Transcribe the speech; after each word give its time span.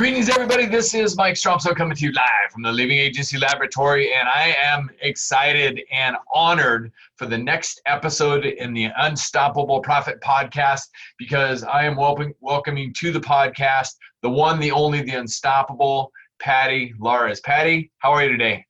Greetings, 0.00 0.30
everybody. 0.30 0.64
This 0.64 0.94
is 0.94 1.14
Mike 1.14 1.34
Stromsoe 1.34 1.76
coming 1.76 1.94
to 1.94 2.06
you 2.06 2.12
live 2.12 2.50
from 2.50 2.62
the 2.62 2.72
Living 2.72 2.96
Agency 2.96 3.36
Laboratory, 3.36 4.14
and 4.14 4.26
I 4.30 4.56
am 4.58 4.88
excited 5.02 5.78
and 5.92 6.16
honored 6.32 6.90
for 7.16 7.26
the 7.26 7.36
next 7.36 7.82
episode 7.84 8.46
in 8.46 8.72
the 8.72 8.88
Unstoppable 8.96 9.80
Profit 9.80 10.18
Podcast 10.22 10.88
because 11.18 11.64
I 11.64 11.84
am 11.84 11.96
welcoming, 11.96 12.32
welcoming 12.40 12.94
to 12.94 13.12
the 13.12 13.20
podcast 13.20 13.90
the 14.22 14.30
one, 14.30 14.58
the 14.58 14.72
only, 14.72 15.02
the 15.02 15.16
unstoppable 15.16 16.10
Patty 16.40 16.94
Lares. 16.98 17.40
Patty, 17.40 17.92
how 17.98 18.10
are 18.12 18.22
you 18.22 18.30
today? 18.30 18.64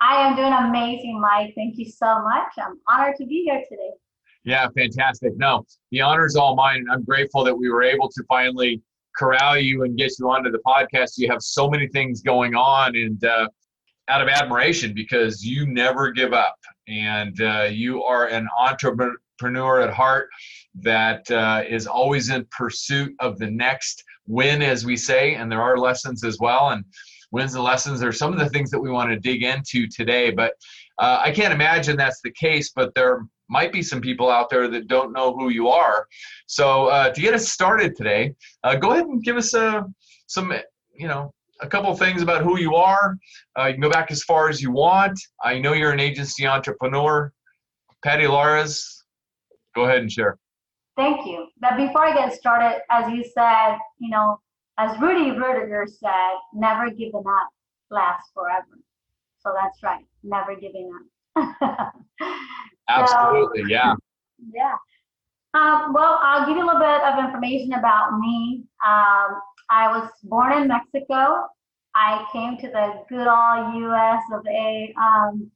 I 0.00 0.24
am 0.24 0.36
doing 0.36 0.52
amazing, 0.52 1.20
Mike. 1.20 1.52
Thank 1.56 1.78
you 1.78 1.90
so 1.90 2.22
much. 2.22 2.52
I'm 2.58 2.78
honored 2.88 3.16
to 3.16 3.26
be 3.26 3.42
here 3.44 3.60
today. 3.68 3.90
Yeah, 4.44 4.68
fantastic. 4.78 5.36
No, 5.36 5.66
the 5.90 6.02
honor 6.02 6.26
is 6.26 6.36
all 6.36 6.54
mine, 6.54 6.76
and 6.76 6.92
I'm 6.92 7.02
grateful 7.02 7.42
that 7.42 7.58
we 7.58 7.70
were 7.70 7.82
able 7.82 8.08
to 8.08 8.22
finally 8.28 8.80
corral 9.16 9.58
you 9.58 9.82
and 9.84 9.96
get 9.96 10.12
you 10.18 10.30
onto 10.30 10.50
the 10.50 10.60
podcast. 10.66 11.12
You 11.16 11.30
have 11.30 11.42
so 11.42 11.68
many 11.68 11.88
things 11.88 12.22
going 12.22 12.54
on, 12.54 12.96
and 12.96 13.22
uh, 13.24 13.48
out 14.08 14.22
of 14.22 14.28
admiration 14.28 14.92
because 14.94 15.44
you 15.44 15.66
never 15.66 16.10
give 16.10 16.32
up, 16.32 16.56
and 16.88 17.40
uh, 17.40 17.68
you 17.70 18.02
are 18.02 18.26
an 18.26 18.48
entrepreneur 18.58 19.80
at 19.80 19.92
heart 19.92 20.28
that 20.80 21.28
uh, 21.30 21.62
is 21.68 21.86
always 21.86 22.30
in 22.30 22.46
pursuit 22.50 23.14
of 23.20 23.38
the 23.38 23.50
next 23.50 24.04
win, 24.26 24.62
as 24.62 24.84
we 24.84 24.96
say. 24.96 25.34
And 25.34 25.50
there 25.50 25.62
are 25.62 25.78
lessons 25.78 26.24
as 26.24 26.38
well, 26.38 26.70
and 26.70 26.84
wins 27.32 27.54
and 27.54 27.64
lessons 27.64 28.02
are 28.02 28.12
some 28.12 28.32
of 28.32 28.38
the 28.38 28.48
things 28.48 28.70
that 28.70 28.80
we 28.80 28.90
want 28.90 29.10
to 29.10 29.18
dig 29.18 29.42
into 29.42 29.86
today. 29.88 30.30
But 30.30 30.52
uh, 30.98 31.20
I 31.22 31.30
can't 31.30 31.52
imagine 31.52 31.96
that's 31.96 32.20
the 32.22 32.32
case, 32.32 32.72
but 32.74 32.94
there 32.94 33.26
might 33.48 33.72
be 33.72 33.82
some 33.82 34.00
people 34.00 34.30
out 34.30 34.50
there 34.50 34.68
that 34.68 34.88
don't 34.88 35.12
know 35.12 35.34
who 35.34 35.48
you 35.50 35.68
are. 35.68 36.06
So 36.46 36.86
uh, 36.86 37.10
to 37.10 37.20
get 37.20 37.34
us 37.34 37.48
started 37.48 37.96
today, 37.96 38.34
uh, 38.64 38.76
go 38.76 38.92
ahead 38.92 39.06
and 39.06 39.22
give 39.22 39.36
us 39.36 39.54
uh, 39.54 39.82
some, 40.26 40.52
you 40.94 41.08
know, 41.08 41.32
a 41.60 41.68
couple 41.68 41.94
things 41.96 42.22
about 42.22 42.42
who 42.42 42.58
you 42.58 42.74
are. 42.74 43.16
Uh, 43.58 43.66
you 43.66 43.74
can 43.74 43.80
go 43.80 43.90
back 43.90 44.10
as 44.10 44.22
far 44.22 44.48
as 44.48 44.60
you 44.60 44.70
want. 44.70 45.18
I 45.42 45.58
know 45.58 45.72
you're 45.72 45.92
an 45.92 46.00
agency 46.00 46.46
entrepreneur. 46.46 47.32
Patty 48.04 48.26
Lares, 48.26 49.04
go 49.74 49.84
ahead 49.84 49.98
and 49.98 50.12
share. 50.12 50.38
Thank 50.96 51.26
you. 51.26 51.46
But 51.60 51.76
before 51.76 52.06
I 52.06 52.14
get 52.14 52.32
started, 52.32 52.80
as 52.90 53.10
you 53.12 53.24
said, 53.34 53.76
you 53.98 54.10
know, 54.10 54.40
as 54.78 54.98
Rudy 55.00 55.30
Ruettiger 55.30 55.88
said, 55.88 56.36
never 56.54 56.90
giving 56.90 57.24
up 57.26 57.48
lasts 57.90 58.30
forever. 58.34 58.78
So 59.38 59.54
that's 59.54 59.82
right, 59.82 60.04
never 60.22 60.54
giving 60.54 60.90
up. 61.36 61.94
Absolutely, 62.88 63.62
so, 63.62 63.68
yeah. 63.68 63.94
Yeah. 64.52 64.74
Um, 65.54 65.92
well, 65.94 66.18
I'll 66.22 66.46
give 66.46 66.56
you 66.56 66.64
a 66.64 66.66
little 66.66 66.80
bit 66.80 67.02
of 67.02 67.24
information 67.24 67.72
about 67.72 68.18
me. 68.18 68.64
Um, 68.86 69.40
I 69.70 69.88
was 69.88 70.10
born 70.24 70.52
in 70.52 70.68
Mexico. 70.68 71.46
I 71.94 72.26
came 72.30 72.58
to 72.58 72.68
the 72.68 73.02
good 73.08 73.26
old 73.26 73.74
U.S. 73.74 74.22
of 74.32 74.46
A 74.46 74.94
um, 75.00 75.50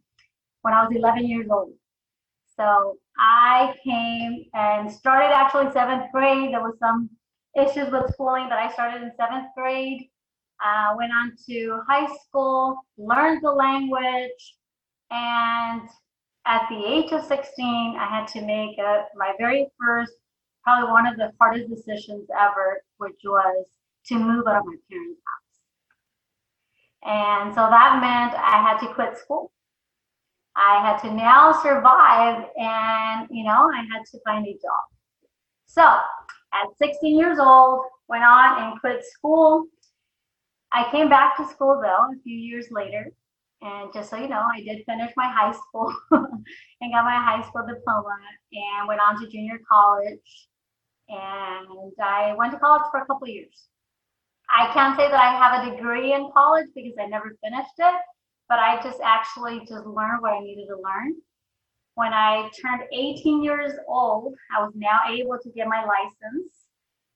when 0.62 0.72
I 0.72 0.84
was 0.84 0.96
11 0.96 1.26
years 1.26 1.46
old. 1.50 1.72
So 2.56 2.96
I 3.18 3.74
came 3.84 4.44
and 4.54 4.90
started 4.90 5.34
actually 5.34 5.70
seventh 5.72 6.10
grade. 6.12 6.52
There 6.52 6.62
was 6.62 6.78
some 6.78 7.10
issues 7.54 7.90
with 7.90 8.12
schooling, 8.12 8.48
but 8.48 8.58
I 8.58 8.72
started 8.72 9.02
in 9.02 9.12
seventh 9.18 9.48
grade. 9.56 10.08
Uh, 10.64 10.94
went 10.96 11.12
on 11.12 11.32
to 11.48 11.80
high 11.86 12.08
school, 12.24 12.76
learned 12.98 13.42
the 13.42 13.50
language, 13.50 14.56
and 15.10 15.88
at 16.46 16.66
the 16.70 16.84
age 16.84 17.12
of 17.12 17.24
16, 17.24 17.96
I 17.98 18.06
had 18.06 18.26
to 18.28 18.40
make 18.42 18.78
a, 18.78 19.04
my 19.14 19.32
very 19.38 19.68
first, 19.78 20.12
probably 20.64 20.90
one 20.90 21.06
of 21.06 21.16
the 21.16 21.32
hardest 21.40 21.68
decisions 21.68 22.28
ever, 22.38 22.82
which 22.98 23.20
was 23.24 23.66
to 24.06 24.18
move 24.18 24.46
out 24.46 24.56
of 24.56 24.64
my 24.66 24.76
parents' 24.90 25.20
house. 25.26 25.50
And 27.02 27.54
so 27.54 27.60
that 27.60 28.00
meant 28.00 28.34
I 28.34 28.62
had 28.62 28.78
to 28.80 28.94
quit 28.94 29.18
school. 29.18 29.52
I 30.56 30.82
had 30.82 30.98
to 31.02 31.14
now 31.14 31.52
survive 31.62 32.44
and, 32.56 33.28
you 33.30 33.44
know, 33.44 33.70
I 33.72 33.84
had 33.92 34.04
to 34.12 34.18
find 34.24 34.46
a 34.46 34.52
job. 34.52 34.84
So 35.66 35.82
at 35.82 36.66
16 36.78 37.18
years 37.18 37.38
old, 37.38 37.84
went 38.08 38.24
on 38.24 38.62
and 38.62 38.80
quit 38.80 39.04
school. 39.04 39.66
I 40.72 40.90
came 40.90 41.08
back 41.08 41.36
to 41.36 41.46
school 41.46 41.80
though 41.82 42.12
a 42.12 42.22
few 42.22 42.36
years 42.36 42.66
later 42.70 43.12
and 43.62 43.92
just 43.92 44.08
so 44.08 44.16
you 44.16 44.28
know, 44.28 44.42
I 44.54 44.62
did 44.62 44.84
finish 44.86 45.12
my 45.16 45.28
high 45.28 45.52
school 45.52 45.94
and 46.10 46.92
got 46.92 47.04
my 47.04 47.16
high 47.16 47.42
school 47.46 47.66
diploma 47.66 48.16
and 48.52 48.88
went 48.88 49.00
on 49.00 49.20
to 49.20 49.28
junior 49.28 49.60
college. 49.70 50.48
And 51.08 51.92
I 52.02 52.34
went 52.38 52.52
to 52.52 52.58
college 52.58 52.84
for 52.90 53.00
a 53.00 53.06
couple 53.06 53.28
years. 53.28 53.66
I 54.48 54.72
can't 54.72 54.96
say 54.96 55.08
that 55.08 55.20
I 55.20 55.36
have 55.36 55.62
a 55.62 55.76
degree 55.76 56.14
in 56.14 56.30
college 56.32 56.68
because 56.74 56.94
I 56.98 57.06
never 57.06 57.36
finished 57.44 57.78
it, 57.78 57.94
but 58.48 58.58
I 58.58 58.80
just 58.82 58.98
actually 59.04 59.60
just 59.60 59.86
learned 59.86 60.22
what 60.22 60.32
I 60.32 60.40
needed 60.40 60.66
to 60.68 60.76
learn. 60.76 61.14
When 61.96 62.14
I 62.14 62.50
turned 62.60 62.82
18 62.92 63.42
years 63.44 63.72
old, 63.86 64.34
I 64.56 64.62
was 64.62 64.72
now 64.74 65.00
able 65.08 65.38
to 65.38 65.50
get 65.50 65.68
my 65.68 65.84
license, 65.84 66.52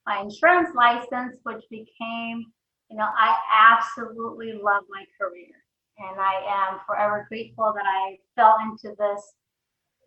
my 0.06 0.20
insurance 0.20 0.74
license, 0.74 1.36
which 1.44 1.64
became, 1.70 2.44
you 2.90 2.96
know, 2.96 3.08
I 3.16 3.34
absolutely 3.50 4.52
love 4.52 4.84
my 4.90 5.04
career 5.18 5.63
and 5.98 6.20
I 6.20 6.70
am 6.72 6.80
forever 6.86 7.26
grateful 7.28 7.72
that 7.74 7.84
I 7.86 8.18
fell 8.36 8.56
into 8.62 8.94
this, 8.96 9.34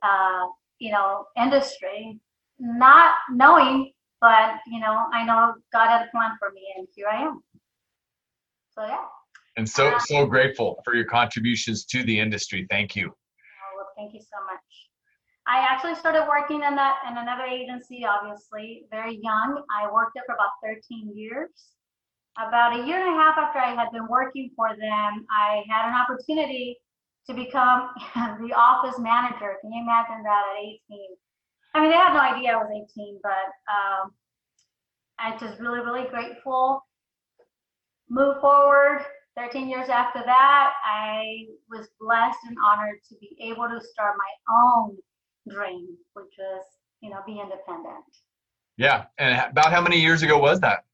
uh, 0.03 0.47
you 0.79 0.91
know, 0.91 1.25
industry, 1.37 2.19
not 2.59 3.15
knowing, 3.31 3.91
but 4.21 4.55
you 4.67 4.79
know, 4.79 5.05
I 5.13 5.25
know 5.25 5.53
God 5.71 5.87
had 5.87 6.07
a 6.07 6.11
plan 6.11 6.31
for 6.39 6.51
me, 6.51 6.61
and 6.77 6.87
here 6.95 7.07
I 7.11 7.21
am. 7.23 7.41
So 8.73 8.85
yeah. 8.85 9.05
And 9.55 9.67
so 9.67 9.97
so 9.99 10.25
grateful 10.25 10.81
for 10.85 10.93
your 10.93 11.05
contributions 11.05 11.85
to 11.85 12.03
the 12.03 12.19
industry. 12.19 12.67
Thank 12.69 12.95
you. 12.95 13.07
Oh, 13.07 13.75
well, 13.75 13.87
thank 13.97 14.13
you 14.13 14.21
so 14.21 14.43
much. 14.45 14.61
I 15.47 15.59
actually 15.59 15.95
started 15.95 16.25
working 16.27 16.57
in 16.63 16.75
that 16.75 16.97
in 17.09 17.17
another 17.17 17.43
agency, 17.43 18.05
obviously 18.05 18.85
very 18.91 19.17
young. 19.23 19.63
I 19.71 19.91
worked 19.91 20.11
there 20.13 20.23
for 20.27 20.35
about 20.35 20.51
13 20.61 21.13
years 21.15 21.49
about 22.37 22.79
a 22.79 22.85
year 22.85 22.97
and 22.97 23.15
a 23.15 23.17
half 23.17 23.37
after 23.37 23.59
I 23.59 23.73
had 23.73 23.91
been 23.91 24.07
working 24.07 24.51
for 24.55 24.69
them, 24.69 25.25
I 25.31 25.63
had 25.69 25.89
an 25.89 25.95
opportunity 25.95 26.77
to 27.27 27.33
become 27.33 27.89
the 28.41 28.53
office 28.55 28.99
manager. 28.99 29.55
Can 29.61 29.71
you 29.71 29.81
imagine 29.81 30.23
that 30.23 30.43
at 30.55 30.63
18? 30.63 30.79
I 31.73 31.81
mean, 31.81 31.89
they 31.89 31.97
had 31.97 32.13
no 32.13 32.19
idea 32.19 32.53
I 32.53 32.55
was 32.57 32.87
18, 32.97 33.19
but 33.21 33.29
um, 33.71 34.11
I'm 35.19 35.39
just 35.39 35.59
really, 35.59 35.79
really 35.79 36.07
grateful. 36.09 36.85
Move 38.09 38.39
forward. 38.39 39.05
13 39.35 39.69
years 39.69 39.89
after 39.89 40.23
that, 40.25 40.73
I 40.83 41.45
was 41.69 41.87
blessed 41.99 42.39
and 42.47 42.57
honored 42.65 42.97
to 43.09 43.15
be 43.19 43.37
able 43.41 43.67
to 43.69 43.79
start 43.85 44.15
my 44.17 44.55
own 44.57 44.97
dream, 45.47 45.95
which 46.13 46.33
was, 46.39 46.65
you 47.01 47.11
know, 47.11 47.19
be 47.25 47.33
independent. 47.33 48.05
Yeah. 48.77 49.05
And 49.19 49.51
about 49.51 49.71
how 49.71 49.81
many 49.81 49.99
years 49.99 50.23
ago 50.23 50.39
was 50.39 50.59
that? 50.61 50.85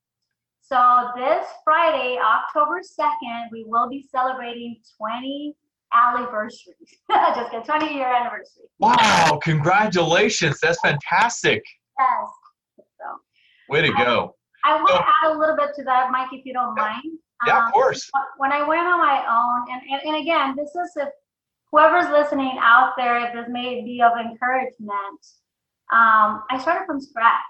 So 0.73 1.11
this 1.15 1.45
Friday, 1.63 2.17
October 2.17 2.81
2nd, 2.81 3.51
we 3.51 3.63
will 3.67 3.87
be 3.87 4.07
celebrating 4.11 4.77
20 4.97 5.55
anniversaries. 5.93 6.97
Just 7.11 7.51
get 7.51 7.63
20 7.63 7.93
year 7.93 8.07
anniversary. 8.07 8.63
Wow, 8.79 9.39
congratulations. 9.43 10.57
That's 10.63 10.79
fantastic. 10.79 11.61
Yes. 11.99 12.27
So 12.79 13.05
way 13.69 13.83
to 13.83 13.89
go. 13.89 14.33
I, 14.65 14.71
I 14.71 14.75
want 14.77 14.89
so, 14.89 14.97
to 14.97 15.03
add 15.03 15.35
a 15.35 15.37
little 15.37 15.55
bit 15.55 15.75
to 15.75 15.83
that, 15.83 16.09
Mike, 16.11 16.29
if 16.31 16.43
you 16.43 16.53
don't 16.53 16.73
mind. 16.73 17.03
Yeah, 17.45 17.59
um, 17.59 17.65
of 17.67 17.71
course. 17.71 18.09
When 18.37 18.51
I 18.51 18.67
went 18.67 18.81
on 18.81 18.97
my 18.97 19.23
own, 19.29 19.71
and, 19.71 19.81
and, 19.91 20.15
and 20.15 20.23
again, 20.23 20.55
this 20.57 20.69
is 20.69 20.91
if 20.95 21.09
whoever's 21.71 22.09
listening 22.09 22.57
out 22.59 22.93
there, 22.97 23.27
if 23.27 23.33
this 23.35 23.45
may 23.47 23.83
be 23.83 24.01
of 24.01 24.13
encouragement, 24.17 25.21
um, 25.91 26.41
I 26.49 26.57
started 26.59 26.87
from 26.87 26.99
scratch. 26.99 27.43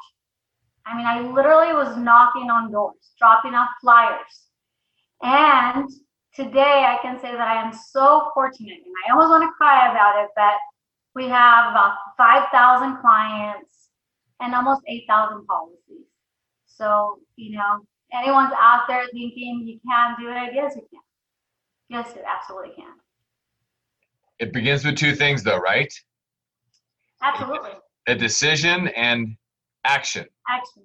I 0.85 0.97
mean, 0.97 1.05
I 1.05 1.21
literally 1.21 1.73
was 1.73 1.97
knocking 1.97 2.49
on 2.49 2.71
doors, 2.71 3.13
dropping 3.17 3.53
off 3.53 3.69
flyers. 3.81 4.49
And 5.21 5.89
today 6.35 6.85
I 6.85 6.99
can 7.01 7.19
say 7.19 7.31
that 7.31 7.47
I 7.47 7.61
am 7.61 7.73
so 7.73 8.29
fortunate, 8.33 8.79
and 8.85 8.93
I 9.07 9.11
almost 9.11 9.29
want 9.29 9.43
to 9.43 9.51
cry 9.57 9.89
about 9.91 10.23
it, 10.23 10.29
but 10.35 10.55
we 11.15 11.25
have 11.25 11.71
about 11.71 11.95
5,000 12.17 12.97
clients 12.97 13.89
and 14.41 14.53
almost 14.53 14.81
8,000 14.87 15.45
policies. 15.45 16.07
So, 16.65 17.19
you 17.37 17.55
know, 17.57 17.85
anyone's 18.11 18.51
out 18.59 18.83
there 18.87 19.05
thinking 19.13 19.63
you 19.65 19.79
can't 19.89 20.19
do 20.19 20.29
it, 20.29 20.53
yes, 20.53 20.73
you 20.75 20.81
can. 20.91 20.99
Yes, 21.89 22.11
you 22.15 22.21
absolutely 22.27 22.75
can. 22.75 22.93
It 24.39 24.51
begins 24.51 24.83
with 24.83 24.97
two 24.97 25.15
things, 25.15 25.43
though, 25.43 25.59
right? 25.59 25.93
Absolutely. 27.21 27.71
A 28.07 28.15
decision 28.15 28.89
and 28.89 29.37
action. 29.85 30.25
Action. 30.49 30.83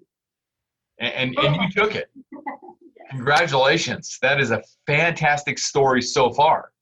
And, 0.99 1.37
and, 1.37 1.39
and 1.39 1.57
you 1.57 1.71
took 1.71 1.95
it. 1.95 2.11
Congratulations. 3.11 4.19
That 4.21 4.41
is 4.41 4.51
a 4.51 4.63
fantastic 4.87 5.59
story 5.59 6.03
so 6.03 6.31
far. 6.31 6.73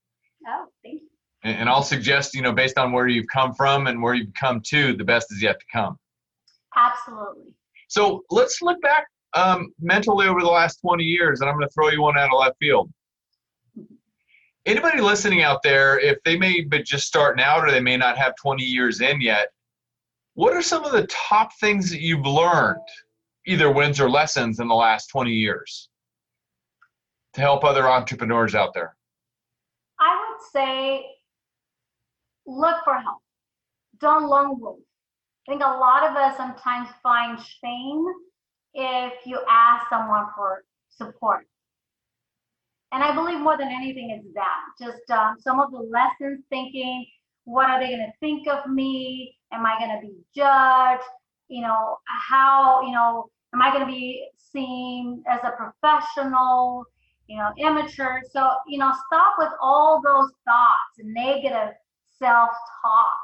Oh, 0.47 0.67
thank 0.83 1.03
you. 1.03 1.09
And, 1.45 1.59
and 1.61 1.69
I'll 1.69 1.83
suggest, 1.83 2.35
you 2.35 2.43
know, 2.43 2.53
based 2.53 2.79
on 2.79 2.93
where 2.93 3.07
you've 3.07 3.29
come 3.33 3.55
from 3.55 3.87
and 3.87 4.03
where 4.03 4.15
you've 4.15 4.35
come 4.35 4.61
to, 4.67 4.97
the 4.97 5.05
best 5.05 5.33
is 5.33 5.43
yet 5.43 5.61
to 5.61 5.67
come. 5.73 5.99
Absolutely. 6.77 7.53
So 7.89 8.25
let's 8.31 8.61
look 8.63 8.81
back 8.83 9.07
um, 9.35 9.73
mentally 9.81 10.27
over 10.27 10.41
the 10.41 10.49
last 10.49 10.81
20 10.81 11.05
years, 11.05 11.41
and 11.41 11.49
I'm 11.49 11.57
going 11.57 11.69
to 11.69 11.73
throw 11.73 11.91
you 11.91 12.03
one 12.03 12.19
out 12.19 12.33
of 12.33 12.39
left 12.39 12.57
field. 12.59 12.91
Anybody 14.65 15.01
listening 15.01 15.43
out 15.43 15.63
there, 15.63 16.01
if 16.01 16.19
they 16.25 16.37
may 16.37 16.63
be 16.63 16.83
just 16.83 17.07
starting 17.07 17.43
out 17.45 17.63
or 17.63 17.71
they 17.71 17.81
may 17.81 17.97
not 17.97 18.19
have 18.19 18.35
20 18.35 18.65
years 18.65 19.01
in 19.01 19.21
yet, 19.21 19.49
what 20.37 20.53
are 20.55 20.63
some 20.63 20.85
of 20.85 20.93
the 20.93 21.07
top 21.07 21.51
things 21.61 21.91
that 21.91 22.01
you've 22.01 22.27
learned, 22.27 22.87
either 23.47 23.73
wins 23.73 23.99
or 23.99 24.09
lessons, 24.09 24.61
in 24.61 24.69
the 24.69 24.75
last 24.75 25.07
20 25.07 25.33
years 25.33 25.89
to 27.33 27.41
help 27.41 27.65
other 27.65 27.89
entrepreneurs 27.89 28.55
out 28.55 28.75
there? 28.75 28.95
I 29.99 30.15
would 30.15 30.47
say 30.53 31.07
look 32.47 32.77
for 32.85 32.95
help. 32.95 33.23
Don't 33.99 34.29
lone 34.29 34.61
wolf. 34.61 34.79
I 35.49 35.53
think 35.53 35.63
a 35.63 35.67
lot 35.67 36.09
of 36.09 36.15
us 36.17 36.37
sometimes 36.37 36.91
find 37.03 37.39
shame 37.41 38.05
if 38.75 39.15
you 39.25 39.41
ask 39.49 39.89
someone 39.89 40.27
for 40.37 40.65
support. 40.91 41.47
And 42.93 43.03
I 43.03 43.15
believe 43.15 43.41
more 43.41 43.57
than 43.57 43.69
anything, 43.69 44.11
it's 44.11 44.35
that 44.35 44.85
just 44.87 45.11
um, 45.11 45.37
some 45.41 45.61
of 45.61 45.71
the 45.71 45.79
lessons 45.79 46.45
thinking, 46.51 47.07
what 47.47 47.71
are 47.71 47.81
they 47.81 47.89
going 47.89 48.01
to 48.01 48.13
think 48.21 48.47
of 48.49 48.69
me? 48.69 49.37
Am 49.53 49.65
I 49.65 49.79
going 49.79 49.99
to 49.99 50.07
be 50.07 50.15
judged? 50.35 51.09
You 51.49 51.63
know, 51.63 51.97
how, 52.29 52.83
you 52.83 52.93
know, 52.93 53.31
am 53.55 53.63
I 53.63 53.71
going 53.71 53.87
to 53.87 53.93
be 53.93 54.29
seen 54.37 55.23
as 55.31 55.41
a 55.45 55.53
professional, 55.53 56.85
you 57.29 57.39
know, 57.39 57.53
immature? 57.57 58.21
So, 58.33 58.51
you 58.67 58.79
know, 58.79 58.93
stop 59.07 59.35
with 59.39 59.51
all 59.63 60.03
those 60.05 60.31
thoughts, 60.45 60.99
and 60.99 61.15
negative 61.15 61.75
self 62.19 62.51
talk, 62.83 63.21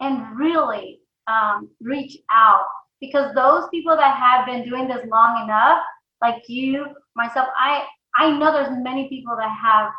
and 0.00 0.38
really 0.38 1.00
um, 1.26 1.68
reach 1.82 2.16
out 2.30 2.64
because 2.98 3.34
those 3.34 3.68
people 3.70 3.94
that 3.94 4.16
have 4.16 4.46
been 4.46 4.66
doing 4.66 4.88
this 4.88 5.04
long 5.10 5.44
enough, 5.44 5.82
like 6.22 6.42
you, 6.48 6.86
myself, 7.14 7.48
I 7.58 7.84
I 8.16 8.30
know 8.38 8.52
there's 8.52 8.74
many 8.82 9.08
people 9.10 9.36
that 9.36 9.54
have 9.62 9.90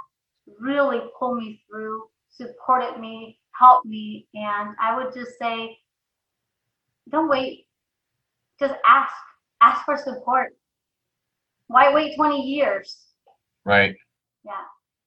really 0.60 1.00
pulled 1.19 1.38
me 1.38 1.62
through, 1.69 2.04
supported 2.36 3.00
me, 3.00 3.40
helped 3.60 3.86
me, 3.86 4.28
and 4.34 4.76
I 4.82 4.96
would 4.96 5.14
just 5.14 5.38
say, 5.40 5.78
don't 7.10 7.30
wait. 7.30 7.68
Just 8.60 8.76
ask. 8.86 9.14
Ask 9.62 9.86
for 9.86 9.98
support. 9.98 10.56
Why 11.68 11.94
wait 11.94 12.16
20 12.16 12.42
years? 12.42 12.98
Right. 13.66 13.96
Yeah. 14.46 14.52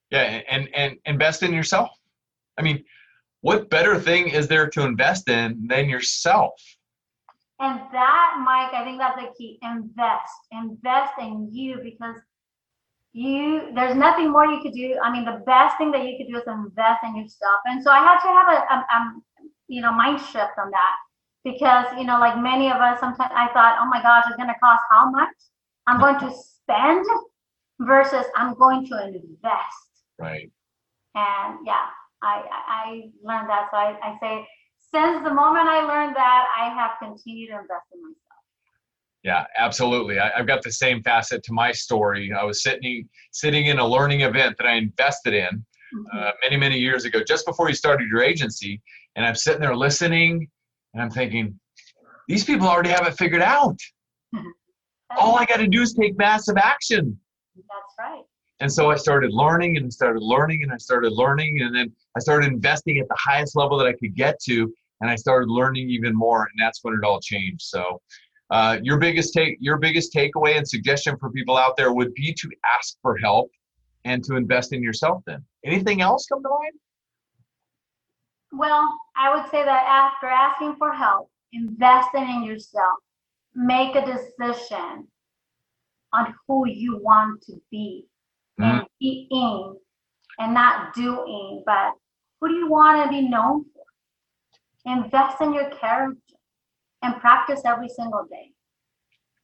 Yeah, 0.09 0.41
and 0.49 0.69
and 0.73 0.95
invest 1.05 1.43
in 1.43 1.53
yourself. 1.53 1.89
I 2.57 2.61
mean, 2.61 2.83
what 3.41 3.69
better 3.69 3.99
thing 3.99 4.29
is 4.29 4.47
there 4.47 4.69
to 4.69 4.81
invest 4.81 5.29
in 5.29 5.67
than 5.67 5.89
yourself? 5.89 6.53
And 7.59 7.79
that, 7.91 8.43
Mike, 8.45 8.73
I 8.73 8.83
think 8.83 8.99
that's 8.99 9.19
the 9.19 9.33
key. 9.37 9.59
Invest. 9.61 10.33
Invest 10.51 11.13
in 11.19 11.49
you 11.51 11.79
because 11.83 12.15
you 13.17 13.73
there's 13.73 13.95
nothing 13.95 14.31
more 14.31 14.45
you 14.45 14.61
could 14.61 14.73
do. 14.73 14.99
I 15.03 15.11
mean, 15.11 15.25
the 15.25 15.41
best 15.45 15.77
thing 15.77 15.91
that 15.91 16.05
you 16.05 16.17
could 16.17 16.27
do 16.31 16.37
is 16.37 16.43
invest 16.45 17.01
in 17.03 17.15
yourself. 17.17 17.59
And 17.65 17.81
so 17.83 17.89
I 17.89 17.99
had 17.99 18.19
to 18.21 18.29
have 18.29 18.47
a, 18.47 18.59
a, 18.73 18.77
a 18.77 18.99
you 19.67 19.81
know 19.81 19.91
mind 19.91 20.19
shift 20.19 20.53
on 20.57 20.69
that 20.69 20.95
because 21.43 21.87
you 21.97 22.05
know, 22.05 22.19
like 22.19 22.37
many 22.37 22.69
of 22.69 22.77
us, 22.77 22.99
sometimes 22.99 23.31
I 23.33 23.47
thought, 23.53 23.79
oh 23.81 23.89
my 23.89 24.01
gosh, 24.03 24.25
it's 24.27 24.37
going 24.37 24.49
to 24.49 24.59
cost 24.61 24.83
how 24.91 25.09
much? 25.09 25.33
I'm 25.87 25.99
going 25.99 26.19
to 26.19 26.29
spend 26.31 27.05
versus 27.79 28.25
I'm 28.35 28.53
going 28.53 28.85
to 28.87 29.05
invest. 29.05 29.89
Right. 30.19 30.51
And 31.15 31.57
yeah, 31.65 31.89
I 32.21 32.43
I 32.51 33.09
learned 33.23 33.49
that. 33.49 33.69
So 33.71 33.77
I, 33.77 33.97
I 34.03 34.17
say 34.21 34.45
since 34.93 35.23
the 35.23 35.33
moment 35.33 35.67
I 35.67 35.81
learned 35.81 36.15
that, 36.15 36.45
I 36.55 36.69
have 36.69 36.91
continued 37.01 37.47
to 37.49 37.53
invest 37.61 37.89
in 37.93 38.01
myself. 38.01 38.26
Yeah, 39.23 39.45
absolutely. 39.57 40.19
I, 40.19 40.31
have 40.35 40.47
got 40.47 40.61
the 40.61 40.71
same 40.71 41.01
facet 41.03 41.43
to 41.43 41.53
my 41.53 41.71
story. 41.71 42.31
I 42.31 42.43
was 42.43 42.61
sitting 42.63 43.07
sitting 43.31 43.65
in 43.65 43.79
a 43.79 43.85
learning 43.85 44.21
event 44.21 44.55
that 44.57 44.67
I 44.67 44.73
invested 44.75 45.33
in 45.33 45.65
mm-hmm. 45.93 46.17
uh, 46.17 46.31
many 46.43 46.57
many 46.57 46.77
years 46.77 47.05
ago, 47.05 47.21
just 47.27 47.45
before 47.45 47.67
you 47.67 47.75
started 47.75 48.07
your 48.09 48.21
agency, 48.21 48.81
and 49.15 49.25
I'm 49.25 49.35
sitting 49.35 49.61
there 49.61 49.75
listening, 49.75 50.47
and 50.93 51.03
I'm 51.03 51.09
thinking, 51.09 51.59
these 52.27 52.43
people 52.43 52.67
already 52.67 52.89
have 52.89 53.07
it 53.07 53.17
figured 53.17 53.41
out. 53.41 53.77
All 55.17 55.37
I 55.37 55.45
got 55.45 55.57
to 55.57 55.67
do 55.67 55.81
is 55.81 55.93
take 55.93 56.17
massive 56.17 56.57
action. 56.57 57.17
That's 57.55 57.95
right. 57.99 58.23
And 58.59 58.71
so 58.71 58.89
I 58.89 58.95
started 58.95 59.31
learning 59.31 59.77
and 59.77 59.85
I 59.85 59.89
started 59.89 60.21
learning 60.21 60.63
and 60.63 60.71
I 60.71 60.77
started 60.77 61.13
learning 61.13 61.61
and 61.61 61.75
then 61.75 61.93
I 62.15 62.19
started 62.19 62.51
investing 62.51 62.97
at 62.97 63.07
the 63.07 63.17
highest 63.17 63.55
level 63.55 63.77
that 63.77 63.87
I 63.87 63.93
could 63.93 64.15
get 64.15 64.39
to 64.45 64.73
and 65.01 65.09
I 65.09 65.15
started 65.15 65.47
learning 65.49 65.89
even 65.89 66.15
more 66.15 66.41
and 66.41 66.53
that's 66.59 66.79
when 66.81 66.95
it 66.95 67.05
all 67.05 67.19
changed. 67.21 67.61
So 67.61 68.01
uh, 68.49 68.77
your 68.81 68.97
biggest 68.97 69.33
take, 69.33 69.57
your 69.59 69.77
biggest 69.77 70.13
takeaway 70.13 70.57
and 70.57 70.67
suggestion 70.67 71.17
for 71.17 71.29
people 71.31 71.57
out 71.57 71.75
there 71.75 71.93
would 71.93 72.13
be 72.13 72.33
to 72.33 72.49
ask 72.77 72.97
for 73.01 73.17
help 73.17 73.51
and 74.05 74.23
to 74.23 74.35
invest 74.35 74.73
in 74.73 74.81
yourself. 74.81 75.21
Then, 75.25 75.43
anything 75.65 76.01
else 76.01 76.25
come 76.27 76.41
to 76.41 76.49
mind? 76.49 76.73
Well, 78.53 78.97
I 79.17 79.35
would 79.35 79.49
say 79.51 79.63
that 79.65 79.85
after 79.85 80.27
asking 80.27 80.75
for 80.77 80.93
help, 80.93 81.29
investing 81.51 82.29
in 82.29 82.43
yourself, 82.43 82.99
make 83.53 83.95
a 83.95 84.05
decision 84.05 85.07
on 86.13 86.33
who 86.47 86.67
you 86.67 86.99
want 87.03 87.41
to 87.43 87.61
be 87.69 88.05
mm-hmm. 88.59 88.79
and 88.79 88.87
being 88.99 89.75
and 90.39 90.53
not 90.53 90.93
doing, 90.93 91.63
but 91.65 91.93
who 92.39 92.47
do 92.47 92.53
you 92.53 92.69
want 92.69 93.03
to 93.03 93.09
be 93.09 93.27
known 93.27 93.65
for? 93.73 93.83
Invest 94.85 95.41
in 95.41 95.53
your 95.53 95.69
character 95.71 96.36
and 97.03 97.19
practice 97.19 97.61
every 97.65 97.89
single 97.89 98.25
day. 98.29 98.51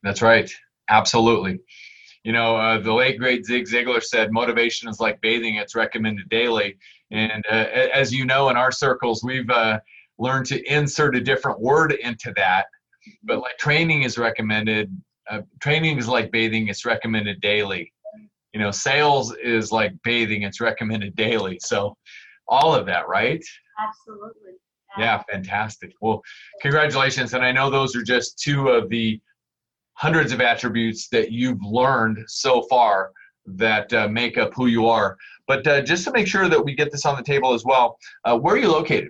That's 0.04 0.22
right. 0.22 0.52
Absolutely. 0.90 1.60
You 2.24 2.32
know, 2.32 2.56
uh, 2.56 2.80
the 2.80 2.94
late 2.94 3.20
great 3.20 3.46
Zig 3.46 3.66
Ziglar 3.66 4.02
said, 4.02 4.32
"Motivation 4.32 4.88
is 4.88 5.00
like 5.00 5.20
bathing; 5.22 5.56
it's 5.56 5.76
recommended 5.76 6.30
daily." 6.30 6.78
And 7.12 7.44
uh, 7.50 7.66
as 7.94 8.14
you 8.14 8.26
know, 8.26 8.50
in 8.50 8.58
our 8.58 8.72
circles, 8.72 9.24
we've 9.24 9.50
uh, 9.50 9.80
learned 10.18 10.46
to 10.48 10.64
insert 10.74 11.16
a 11.16 11.22
different 11.22 11.60
word 11.60 11.92
into 11.92 12.32
that. 12.38 12.66
But 13.24 13.40
like 13.40 13.58
training 13.58 14.04
is 14.04 14.18
recommended. 14.18 14.90
Uh, 15.30 15.42
training 15.62 15.98
is 15.98 16.08
like 16.08 16.32
bathing; 16.32 16.70
it's 16.70 16.86
recommended 16.86 17.42
daily. 17.42 17.92
You 18.54 18.62
know, 18.62 18.72
sales 18.72 19.36
is 19.44 19.72
like 19.72 19.94
bathing; 20.04 20.44
it's 20.44 20.62
recommended 20.62 21.16
daily. 21.18 21.60
So, 21.62 21.98
all 22.48 22.74
of 22.74 22.86
that, 22.86 23.08
right? 23.10 23.44
Absolutely. 23.80 24.54
Yeah, 24.98 25.22
fantastic. 25.30 25.94
Well, 26.02 26.22
congratulations. 26.62 27.34
And 27.34 27.44
I 27.44 27.52
know 27.52 27.70
those 27.70 27.96
are 27.96 28.04
just 28.04 28.40
two 28.40 28.70
of 28.70 28.90
the 28.90 29.20
hundreds 29.96 30.32
of 30.32 30.42
attributes 30.42 31.08
that 31.10 31.32
you've 31.32 31.62
learned 31.64 32.20
so 32.28 32.64
far 32.64 33.12
that 33.46 33.92
uh, 33.94 34.08
make 34.08 34.38
up 34.38 34.54
who 34.54 34.68
you 34.68 34.88
are. 34.88 35.18
But 35.48 35.66
uh, 35.68 35.82
just 35.82 36.06
to 36.06 36.12
make 36.12 36.28
sure 36.28 36.48
that 36.48 36.64
we 36.64 36.76
get 36.76 36.92
this 36.92 37.06
on 37.06 37.16
the 37.16 37.24
table 37.24 37.54
as 37.54 37.66
well, 37.66 37.98
uh, 38.26 38.38
where 38.38 38.56
are 38.56 38.60
you 38.60 38.72
located? 38.72 39.10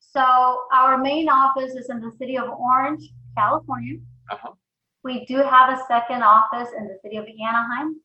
So, 0.00 0.62
our 0.72 0.98
main 0.98 1.28
office 1.28 1.74
is 1.74 1.90
in 1.90 2.00
the 2.00 2.10
city 2.18 2.38
of 2.38 2.48
Orange, 2.48 3.02
California. 3.36 3.98
Uh-huh. 4.32 4.52
We 5.04 5.24
do 5.26 5.36
have 5.36 5.78
a 5.78 5.82
second 5.86 6.22
office 6.22 6.70
in 6.76 6.86
the 6.86 6.98
city 7.02 7.16
of 7.16 7.26
Anaheim. 7.26 8.00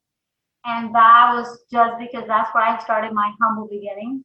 And 0.65 0.93
that 0.93 1.31
was 1.33 1.63
just 1.71 1.97
because 1.97 2.25
that's 2.27 2.53
where 2.53 2.63
I 2.63 2.77
started 2.83 3.13
my 3.13 3.31
humble 3.41 3.67
beginning 3.67 4.23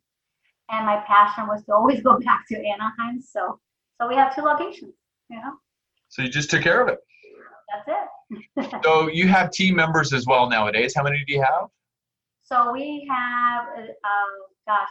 and 0.71 0.87
my 0.87 1.03
passion 1.07 1.47
was 1.47 1.65
to 1.65 1.75
always 1.75 2.03
go 2.03 2.19
back 2.25 2.47
to 2.49 2.57
Anaheim. 2.57 3.21
So 3.21 3.61
so 4.01 4.09
we 4.09 4.15
have 4.15 4.35
two 4.35 4.43
locations, 4.43 4.95
you 5.31 5.37
know. 5.37 5.55
So 6.09 6.23
you 6.23 6.29
just 6.29 6.51
took 6.51 6.63
care 6.63 6.83
of 6.83 6.89
it. 6.89 6.99
That's 7.87 7.99
it. 8.63 8.83
so 8.85 9.09
you 9.09 9.29
have 9.29 9.51
team 9.51 9.77
members 9.77 10.13
as 10.13 10.27
well 10.27 10.49
nowadays. 10.49 10.93
How 10.95 11.03
many 11.03 11.23
do 11.27 11.33
you 11.33 11.41
have? 11.41 11.69
So 12.43 12.73
we 12.73 13.09
have, 13.11 13.65
uh, 13.77 14.69
gosh, 14.69 14.89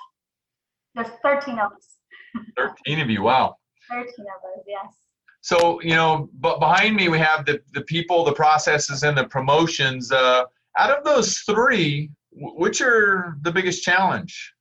there's 0.94 1.08
13 1.24 1.60
of 1.60 1.72
us. 1.72 1.98
13 2.58 3.00
of 3.00 3.10
you, 3.10 3.22
wow. 3.22 3.56
13 3.90 4.06
of 4.10 4.10
us, 4.10 4.64
yes. 4.68 4.94
So, 5.42 5.80
you 5.82 5.96
know, 5.96 6.30
but 6.40 6.60
behind 6.60 6.96
me 6.96 7.08
we 7.08 7.20
have 7.20 7.46
the, 7.46 7.62
the 7.74 7.82
people, 7.82 8.26
the 8.26 8.34
processes, 8.34 9.04
and 9.04 9.18
the 9.18 9.26
promotions. 9.26 10.12
Uh, 10.12 10.46
out 10.78 10.98
of 10.98 11.04
those 11.06 11.38
three, 11.40 12.10
which 12.32 12.82
are 12.82 13.38
the 13.44 13.52
biggest 13.52 13.84
challenge? 13.84 14.55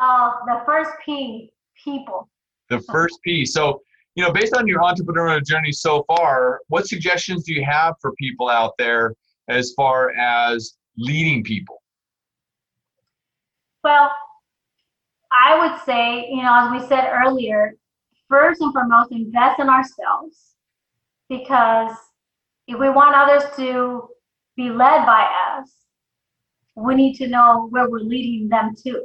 Uh, 0.00 0.30
the 0.46 0.62
first 0.64 0.90
P, 1.04 1.52
people. 1.84 2.28
The 2.70 2.80
first 2.80 3.18
P. 3.22 3.44
So, 3.44 3.82
you 4.14 4.24
know, 4.24 4.32
based 4.32 4.56
on 4.56 4.66
your 4.66 4.80
entrepreneurial 4.80 5.44
journey 5.44 5.72
so 5.72 6.04
far, 6.04 6.60
what 6.68 6.86
suggestions 6.88 7.44
do 7.44 7.52
you 7.52 7.64
have 7.64 7.94
for 8.00 8.12
people 8.12 8.48
out 8.48 8.72
there 8.78 9.14
as 9.48 9.72
far 9.76 10.12
as 10.12 10.76
leading 10.96 11.44
people? 11.44 11.82
Well, 13.84 14.10
I 15.32 15.58
would 15.58 15.80
say, 15.84 16.28
you 16.30 16.42
know, 16.42 16.66
as 16.66 16.72
we 16.82 16.88
said 16.88 17.10
earlier, 17.12 17.74
first 18.28 18.60
and 18.60 18.72
foremost, 18.72 19.12
invest 19.12 19.60
in 19.60 19.68
ourselves 19.68 20.54
because 21.28 21.92
if 22.66 22.78
we 22.78 22.88
want 22.88 23.14
others 23.14 23.44
to 23.56 24.08
be 24.56 24.70
led 24.70 25.04
by 25.06 25.28
us, 25.52 25.70
we 26.74 26.94
need 26.94 27.16
to 27.16 27.28
know 27.28 27.68
where 27.70 27.88
we're 27.90 28.00
leading 28.00 28.48
them 28.48 28.74
to. 28.84 29.02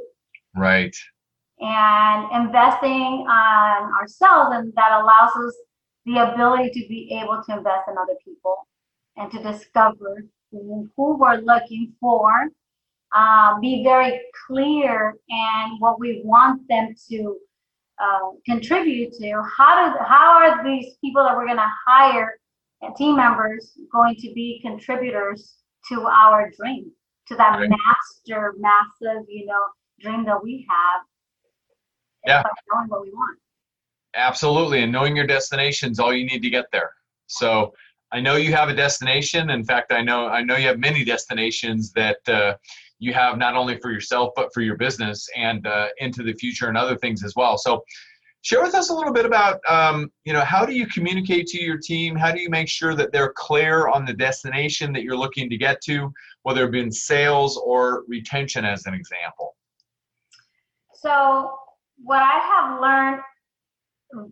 Right. 0.56 0.94
And 1.60 2.46
investing 2.46 3.26
on 3.28 3.92
ourselves, 4.00 4.56
and 4.56 4.72
that 4.76 5.00
allows 5.00 5.30
us 5.36 5.54
the 6.04 6.32
ability 6.32 6.70
to 6.70 6.88
be 6.88 7.18
able 7.20 7.42
to 7.46 7.56
invest 7.56 7.88
in 7.88 7.96
other 7.98 8.16
people 8.24 8.56
and 9.16 9.30
to 9.32 9.42
discover 9.42 10.24
who 10.50 10.88
we're 10.96 11.40
looking 11.40 11.92
for, 12.00 12.30
uh, 13.14 13.58
be 13.60 13.82
very 13.84 14.20
clear 14.46 15.14
and 15.28 15.80
what 15.80 15.98
we 15.98 16.22
want 16.24 16.66
them 16.68 16.94
to 17.08 17.38
uh, 17.98 18.30
contribute 18.44 19.12
to. 19.14 19.42
How 19.56 19.88
do 19.88 19.98
how 20.04 20.38
are 20.38 20.64
these 20.64 20.94
people 21.02 21.24
that 21.24 21.36
we're 21.36 21.46
going 21.46 21.56
to 21.56 21.72
hire 21.86 22.38
and 22.82 22.94
team 22.94 23.16
members 23.16 23.72
going 23.92 24.16
to 24.16 24.32
be 24.34 24.60
contributors 24.62 25.56
to 25.88 26.02
our 26.02 26.50
dream, 26.58 26.90
to 27.28 27.36
that 27.36 27.58
right. 27.58 27.70
master, 27.70 28.54
massive, 28.58 29.24
you 29.28 29.46
know, 29.46 29.62
dream 30.00 30.24
that 30.24 30.42
we 30.42 30.66
have? 30.68 31.02
Yeah. 32.26 32.42
Knowing 32.72 32.88
what 32.88 33.02
we 33.02 33.10
want. 33.10 33.38
Absolutely, 34.14 34.82
and 34.82 34.90
knowing 34.90 35.14
your 35.14 35.26
destination 35.26 35.92
is 35.92 35.98
all 35.98 36.12
you 36.12 36.24
need 36.24 36.42
to 36.42 36.50
get 36.50 36.66
there. 36.72 36.90
So 37.26 37.72
I 38.12 38.20
know 38.20 38.36
you 38.36 38.54
have 38.54 38.68
a 38.68 38.74
destination. 38.74 39.50
In 39.50 39.64
fact, 39.64 39.92
I 39.92 40.00
know 40.00 40.28
I 40.28 40.42
know 40.42 40.56
you 40.56 40.66
have 40.68 40.78
many 40.78 41.04
destinations 41.04 41.92
that 41.92 42.18
uh, 42.26 42.54
you 42.98 43.12
have 43.12 43.36
not 43.36 43.56
only 43.56 43.78
for 43.78 43.90
yourself 43.90 44.30
but 44.34 44.52
for 44.54 44.62
your 44.62 44.76
business 44.76 45.28
and 45.36 45.66
uh, 45.66 45.88
into 45.98 46.22
the 46.22 46.32
future 46.32 46.68
and 46.68 46.78
other 46.78 46.96
things 46.96 47.22
as 47.22 47.34
well. 47.36 47.58
So 47.58 47.84
share 48.46 48.62
with 48.62 48.74
us 48.74 48.90
a 48.90 48.94
little 48.94 49.12
bit 49.12 49.26
about 49.26 49.60
um, 49.68 50.10
you 50.24 50.32
know 50.32 50.40
how 50.40 50.64
do 50.64 50.72
you 50.72 50.86
communicate 50.86 51.46
to 51.48 51.60
your 51.60 51.78
team 51.78 52.14
how 52.14 52.30
do 52.30 52.40
you 52.40 52.48
make 52.48 52.68
sure 52.68 52.94
that 52.94 53.10
they're 53.12 53.32
clear 53.32 53.88
on 53.88 54.04
the 54.04 54.12
destination 54.12 54.92
that 54.92 55.02
you're 55.02 55.16
looking 55.16 55.50
to 55.50 55.56
get 55.56 55.80
to 55.82 56.12
whether 56.44 56.64
it 56.64 56.70
be 56.70 56.78
in 56.78 56.92
sales 56.92 57.56
or 57.56 58.04
retention 58.06 58.64
as 58.64 58.86
an 58.86 58.94
example 58.94 59.55
so 61.00 61.52
what 62.02 62.22
i 62.22 62.38
have 62.38 62.80
learned 62.80 63.22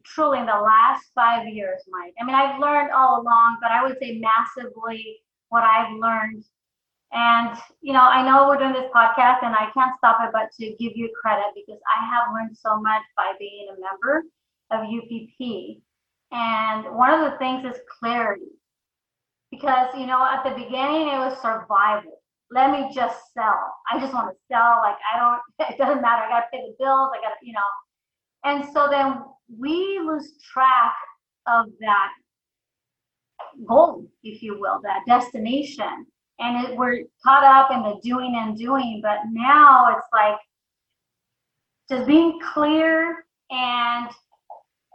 truly 0.05 0.39
in 0.39 0.47
the 0.47 0.53
last 0.53 1.11
five 1.15 1.47
years, 1.49 1.83
Mike. 1.89 2.15
I 2.21 2.25
mean, 2.25 2.35
I've 2.35 2.61
learned 2.61 2.91
all 2.93 3.21
along, 3.21 3.59
but 3.61 3.71
I 3.71 3.83
would 3.83 3.97
say 4.01 4.21
massively 4.21 5.19
what 5.49 5.63
I've 5.65 5.93
learned. 5.99 6.45
And, 7.13 7.57
you 7.81 7.93
know, 7.93 8.01
I 8.01 8.25
know 8.25 8.49
we're 8.49 8.59
doing 8.59 8.73
this 8.73 8.91
podcast 8.95 9.45
and 9.45 9.55
I 9.55 9.71
can't 9.73 9.97
stop 9.99 10.19
it 10.23 10.31
but 10.33 10.51
to 10.59 10.75
give 10.81 10.97
you 10.97 11.11
credit 11.21 11.47
because 11.55 11.81
I 11.97 12.05
have 12.07 12.33
learned 12.35 12.57
so 12.57 12.81
much 12.81 13.03
by 13.17 13.33
being 13.39 13.69
a 13.69 13.81
member 13.81 14.25
of 14.71 14.81
UPP. 14.81 15.83
And 16.33 16.97
one 16.97 17.11
of 17.11 17.31
the 17.31 17.39
things 17.39 17.65
is 17.65 17.81
clarity. 18.01 18.59
Because, 19.51 19.95
you 19.97 20.07
know, 20.07 20.25
at 20.25 20.43
the 20.43 20.51
beginning 20.51 21.09
it 21.09 21.19
was 21.19 21.41
survival. 21.41 22.21
Let 22.55 22.71
me 22.71 22.91
just 22.95 23.19
sell. 23.35 23.75
I 23.91 23.99
just 23.99 24.15
want 24.15 24.31
to 24.31 24.37
sell. 24.51 24.81
Like, 24.83 24.97
I 25.13 25.19
don't, 25.19 25.71
it 25.71 25.79
doesn't 25.79 26.01
matter. 26.01 26.23
I 26.23 26.29
got 26.29 26.41
to 26.41 26.47
pay 26.53 26.61
the 26.61 26.75
bills. 26.79 27.11
I 27.13 27.21
got 27.21 27.35
to, 27.41 27.47
you 27.47 27.53
know. 27.53 27.61
And 28.45 28.65
so 28.73 28.89
then 28.91 29.25
we 29.59 30.01
lose 30.01 30.35
track 30.53 30.95
of 31.47 31.67
that 31.81 32.11
goal, 33.67 34.07
if 34.23 34.43
you 34.43 34.59
will, 34.59 34.81
that 34.83 35.01
destination. 35.07 36.07
And 36.39 36.65
it, 36.65 36.77
we're 36.77 37.05
caught 37.25 37.45
up 37.45 37.71
in 37.71 37.83
the 37.83 38.01
doing 38.03 38.35
and 38.37 38.57
doing, 38.57 39.01
but 39.03 39.19
now 39.31 39.97
it's 39.97 40.07
like 40.13 40.39
just 41.89 42.07
being 42.07 42.41
clear 42.53 43.25
and 43.51 44.09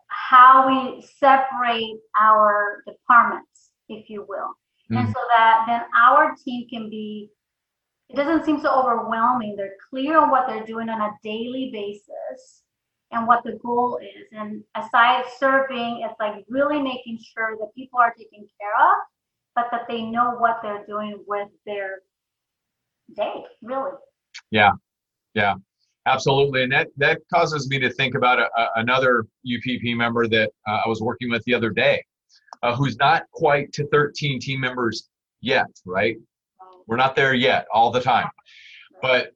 how 0.07 0.67
we 0.67 1.05
separate 1.17 1.97
our 2.19 2.83
departments, 2.87 3.71
if 3.87 4.09
you 4.09 4.25
will. 4.27 4.53
Mm-hmm. 4.91 4.97
And 4.97 5.07
so 5.07 5.19
that 5.35 5.65
then 5.67 5.81
our 5.97 6.35
team 6.43 6.67
can 6.69 6.89
be, 6.89 7.29
it 8.09 8.15
doesn't 8.15 8.43
seem 8.43 8.59
so 8.59 8.73
overwhelming. 8.73 9.55
They're 9.55 9.75
clear 9.89 10.19
on 10.19 10.31
what 10.31 10.47
they're 10.47 10.65
doing 10.65 10.89
on 10.89 10.99
a 10.99 11.11
daily 11.23 11.69
basis 11.71 12.63
and 13.11 13.27
what 13.27 13.43
the 13.43 13.59
goal 13.63 13.99
is. 14.01 14.27
And 14.31 14.63
aside 14.75 15.25
serving, 15.37 16.01
it's 16.03 16.19
like 16.19 16.43
really 16.49 16.81
making 16.81 17.19
sure 17.19 17.55
that 17.59 17.73
people 17.75 17.99
are 17.99 18.13
taken 18.17 18.47
care 18.59 18.91
of, 18.91 18.95
but 19.55 19.67
that 19.71 19.87
they 19.87 20.01
know 20.01 20.35
what 20.37 20.59
they're 20.63 20.85
doing 20.87 21.23
with 21.27 21.49
their 21.67 21.99
day, 23.15 23.43
really. 23.61 23.91
Yeah, 24.49 24.71
yeah, 25.35 25.55
absolutely. 26.07 26.63
And 26.63 26.71
that, 26.71 26.87
that 26.97 27.21
causes 27.31 27.69
me 27.69 27.77
to 27.79 27.91
think 27.91 28.15
about 28.15 28.39
a, 28.39 28.49
a, 28.57 28.69
another 28.77 29.25
UPP 29.45 29.95
member 29.95 30.27
that 30.27 30.51
uh, 30.67 30.79
I 30.85 30.89
was 30.89 31.01
working 31.01 31.29
with 31.29 31.43
the 31.45 31.53
other 31.53 31.69
day, 31.69 32.03
uh, 32.63 32.75
who's 32.75 32.97
not 32.97 33.23
quite 33.33 33.71
to 33.73 33.87
13 33.89 34.39
team 34.39 34.59
members 34.59 35.09
yet, 35.41 35.67
right? 35.85 36.15
We're 36.89 36.97
not 36.97 37.15
there 37.15 37.35
yet 37.35 37.67
all 37.71 37.91
the 37.91 38.01
time. 38.01 38.27
But 38.99 39.33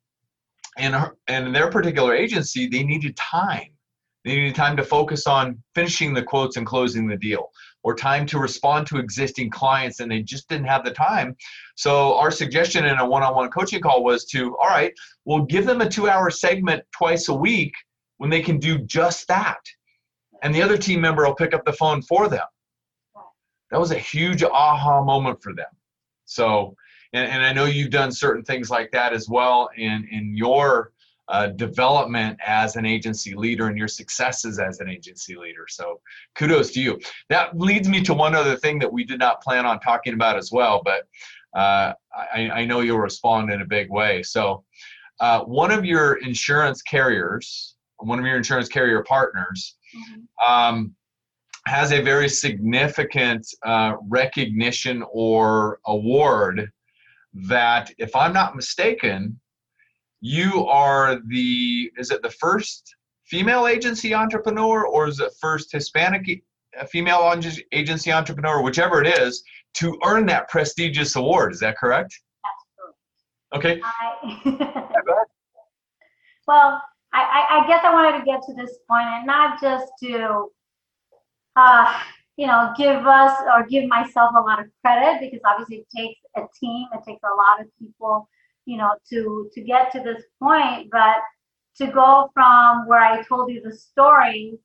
and 0.77 0.95
and 1.27 1.55
their 1.55 1.69
particular 1.69 2.15
agency 2.15 2.67
they 2.67 2.83
needed 2.83 3.15
time. 3.15 3.69
They 4.25 4.35
needed 4.35 4.55
time 4.55 4.75
to 4.77 4.83
focus 4.83 5.27
on 5.27 5.61
finishing 5.75 6.13
the 6.13 6.23
quotes 6.23 6.57
and 6.57 6.65
closing 6.65 7.07
the 7.07 7.15
deal 7.15 7.51
or 7.83 7.93
time 7.93 8.25
to 8.25 8.39
respond 8.39 8.87
to 8.87 8.97
existing 8.97 9.51
clients 9.51 9.99
and 9.99 10.09
they 10.09 10.21
just 10.23 10.47
didn't 10.49 10.67
have 10.67 10.83
the 10.83 10.91
time. 10.91 11.35
So 11.75 12.17
our 12.17 12.31
suggestion 12.31 12.85
in 12.85 12.97
a 12.97 13.07
one-on-one 13.07 13.49
coaching 13.51 13.81
call 13.81 14.03
was 14.03 14.25
to 14.25 14.57
all 14.57 14.69
right 14.69 14.93
we'll 15.25 15.45
give 15.45 15.67
them 15.67 15.81
a 15.81 15.89
two-hour 15.89 16.31
segment 16.31 16.83
twice 16.97 17.27
a 17.27 17.33
week 17.33 17.73
when 18.17 18.31
they 18.31 18.41
can 18.41 18.57
do 18.57 18.79
just 18.79 19.27
that 19.27 19.59
and 20.41 20.55
the 20.55 20.61
other 20.63 20.77
team 20.77 21.01
member 21.01 21.23
will 21.23 21.35
pick 21.35 21.53
up 21.53 21.65
the 21.65 21.73
phone 21.73 22.01
for 22.01 22.27
them. 22.27 22.47
That 23.69 23.79
was 23.79 23.91
a 23.91 23.99
huge 23.99 24.43
aha 24.43 25.03
moment 25.03 25.41
for 25.43 25.53
them. 25.53 25.69
So 26.25 26.75
and, 27.13 27.29
and 27.29 27.43
I 27.43 27.53
know 27.53 27.65
you've 27.65 27.91
done 27.91 28.11
certain 28.11 28.43
things 28.43 28.69
like 28.69 28.91
that 28.91 29.13
as 29.13 29.29
well 29.29 29.69
in 29.77 30.07
in 30.11 30.35
your 30.35 30.91
uh, 31.29 31.47
development 31.47 32.37
as 32.45 32.75
an 32.75 32.85
agency 32.85 33.33
leader 33.33 33.67
and 33.67 33.77
your 33.77 33.87
successes 33.87 34.59
as 34.59 34.79
an 34.79 34.89
agency 34.89 35.35
leader. 35.35 35.65
So 35.69 36.01
kudos 36.35 36.71
to 36.71 36.81
you. 36.81 36.99
That 37.29 37.57
leads 37.57 37.87
me 37.87 38.01
to 38.03 38.13
one 38.13 38.35
other 38.35 38.57
thing 38.57 38.77
that 38.79 38.91
we 38.91 39.03
did 39.03 39.19
not 39.19 39.41
plan 39.41 39.65
on 39.65 39.79
talking 39.79 40.13
about 40.13 40.37
as 40.37 40.51
well, 40.51 40.81
but 40.83 41.07
uh, 41.57 41.93
I, 42.13 42.49
I, 42.49 42.65
know 42.65 42.81
you'll 42.81 42.99
respond 42.99 43.51
in 43.51 43.61
a 43.61 43.65
big 43.65 43.89
way. 43.91 44.23
So 44.23 44.63
uh, 45.19 45.41
one 45.41 45.71
of 45.71 45.85
your 45.85 46.15
insurance 46.15 46.81
carriers, 46.81 47.75
one 47.97 48.19
of 48.19 48.25
your 48.25 48.37
insurance 48.37 48.67
carrier 48.67 49.03
partners, 49.03 49.77
mm-hmm. 49.95 50.51
um, 50.51 50.95
has 51.67 51.93
a 51.93 52.01
very 52.01 52.27
significant 52.27 53.47
uh, 53.63 53.93
recognition 54.09 55.03
or 55.11 55.79
award 55.85 56.71
that, 57.33 57.91
if 57.97 58.15
I'm 58.15 58.33
not 58.33 58.55
mistaken, 58.55 59.39
you 60.21 60.65
are 60.67 61.19
the 61.27 61.91
is 61.97 62.11
it 62.11 62.21
the 62.21 62.29
first 62.29 62.95
female 63.25 63.67
agency 63.67 64.13
entrepreneur 64.13 64.85
or 64.85 65.07
is 65.07 65.19
it 65.19 65.31
first 65.41 65.71
Hispanic 65.71 66.43
female 66.87 67.33
agency 67.71 68.11
entrepreneur, 68.11 68.61
whichever 68.61 69.01
it 69.03 69.19
is, 69.19 69.43
to 69.75 69.99
earn 70.05 70.25
that 70.27 70.49
prestigious 70.49 71.15
award? 71.15 71.53
Is 71.53 71.59
that 71.59 71.77
correct? 71.77 72.19
Okay. 73.53 73.81
I, 73.83 74.43
well, 76.47 76.81
I, 77.13 77.45
I 77.49 77.67
guess 77.67 77.81
I 77.83 77.93
wanted 77.93 78.17
to 78.19 78.25
get 78.25 78.41
to 78.43 78.53
this 78.53 78.79
point 78.89 79.05
and 79.07 79.27
not 79.27 79.61
just 79.61 79.91
to 80.03 80.47
uh, 81.55 81.99
you 82.37 82.47
know, 82.47 82.73
give 82.77 83.05
us 83.05 83.37
or 83.53 83.65
give 83.67 83.87
myself 83.87 84.31
a 84.35 84.41
lot 84.41 84.59
of 84.59 84.65
credit 84.83 85.21
because 85.21 85.39
obviously 85.45 85.77
it 85.77 85.87
takes 85.95 86.19
a 86.35 86.41
team, 86.59 86.87
it 86.93 87.01
takes 87.05 87.21
a 87.23 87.35
lot 87.35 87.61
of 87.61 87.67
people, 87.79 88.27
you 88.65 88.77
know, 88.77 88.93
to 89.09 89.49
to 89.53 89.61
get 89.61 89.91
to 89.91 89.99
this 89.99 90.23
point. 90.41 90.89
But 90.91 91.17
to 91.77 91.87
go 91.87 92.29
from 92.33 92.87
where 92.87 92.99
I 92.99 93.23
told 93.23 93.51
you 93.51 93.61
the 93.61 93.75
story 93.75 94.57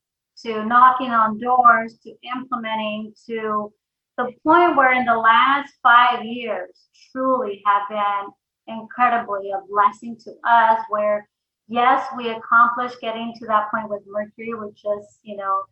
to 0.45 0.65
knocking 0.65 1.11
on 1.11 1.39
doors 1.39 1.99
to 2.05 2.15
implementing 2.35 3.13
to 3.27 3.73
the 4.17 4.33
point 4.45 4.77
where 4.77 4.93
in 4.93 5.05
the 5.05 5.17
last 5.17 5.73
five 5.83 6.25
years 6.25 6.89
truly 7.13 7.63
have 7.67 7.83
been 7.89 8.77
incredibly 8.77 9.51
a 9.51 9.61
blessing 9.71 10.17
to 10.25 10.33
us 10.47 10.81
where 10.91 11.29
yes 11.69 12.07
we 12.17 12.29
accomplished 12.29 13.01
getting 13.01 13.33
to 13.39 13.47
that 13.47 13.71
point 13.71 13.89
with 13.89 14.03
mercury 14.07 14.53
which 14.55 14.85
is 14.85 15.19
you 15.23 15.37
know 15.37 15.63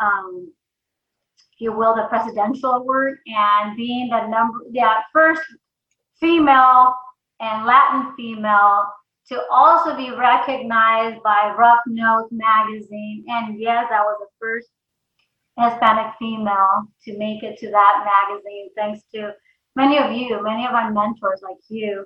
um, 0.00 0.52
if 1.56 1.62
you 1.62 1.72
will, 1.72 1.94
the 1.94 2.06
presidential 2.10 2.72
award 2.72 3.16
and 3.26 3.76
being 3.76 4.10
the 4.10 4.26
number, 4.26 4.58
yeah, 4.72 4.88
uh, 4.88 5.02
first 5.10 5.40
female 6.20 6.94
and 7.40 7.64
Latin 7.64 8.14
female 8.14 8.84
to 9.28 9.42
also 9.50 9.96
be 9.96 10.10
recognized 10.10 11.22
by 11.22 11.54
Rough 11.56 11.80
Notes 11.86 12.28
magazine. 12.30 13.24
And 13.28 13.58
yes, 13.58 13.86
I 13.90 14.02
was 14.02 14.18
the 14.20 14.26
first 14.38 14.68
Hispanic 15.58 16.12
female 16.18 16.88
to 17.04 17.16
make 17.16 17.42
it 17.42 17.58
to 17.60 17.70
that 17.70 18.06
magazine, 18.28 18.68
thanks 18.76 19.00
to 19.14 19.32
many 19.76 19.96
of 19.96 20.12
you, 20.12 20.42
many 20.42 20.66
of 20.66 20.72
my 20.72 20.90
mentors 20.90 21.40
like 21.42 21.56
you. 21.68 22.04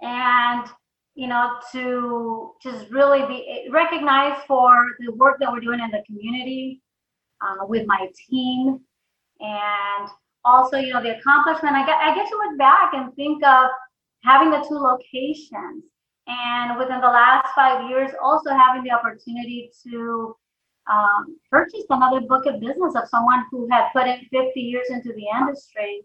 And 0.00 0.66
you 1.14 1.28
know, 1.28 1.52
to 1.72 2.52
just 2.62 2.90
really 2.90 3.24
be 3.26 3.68
recognized 3.70 4.46
for 4.46 4.70
the 5.00 5.12
work 5.12 5.38
that 5.40 5.50
we're 5.50 5.60
doing 5.60 5.80
in 5.80 5.90
the 5.90 6.02
community 6.06 6.82
uh, 7.40 7.66
with 7.66 7.86
my 7.86 8.08
team, 8.28 8.80
and 9.40 10.08
also, 10.44 10.76
you 10.76 10.92
know, 10.92 11.02
the 11.02 11.18
accomplishment. 11.18 11.74
I 11.74 11.86
get 11.86 11.96
I 11.96 12.14
get 12.14 12.28
to 12.28 12.36
look 12.36 12.58
back 12.58 12.92
and 12.94 13.14
think 13.14 13.44
of 13.44 13.70
having 14.22 14.50
the 14.50 14.64
two 14.68 14.78
locations, 14.78 15.84
and 16.26 16.78
within 16.78 17.00
the 17.00 17.08
last 17.08 17.48
five 17.54 17.88
years, 17.90 18.10
also 18.22 18.50
having 18.50 18.82
the 18.84 18.90
opportunity 18.90 19.70
to 19.84 20.36
um, 20.90 21.36
purchase 21.50 21.84
another 21.90 22.20
book 22.20 22.46
of 22.46 22.60
business 22.60 22.94
of 22.94 23.08
someone 23.08 23.44
who 23.50 23.68
had 23.70 23.88
put 23.92 24.06
in 24.06 24.20
50 24.30 24.60
years 24.60 24.86
into 24.90 25.12
the 25.12 25.26
industry 25.36 26.04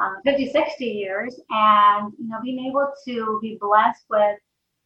um, 0.00 0.16
50, 0.24 0.50
60 0.50 0.84
years, 0.84 1.40
and 1.50 2.12
you 2.18 2.28
know, 2.28 2.38
being 2.42 2.66
able 2.66 2.90
to 3.06 3.38
be 3.42 3.58
blessed 3.60 4.04
with 4.08 4.38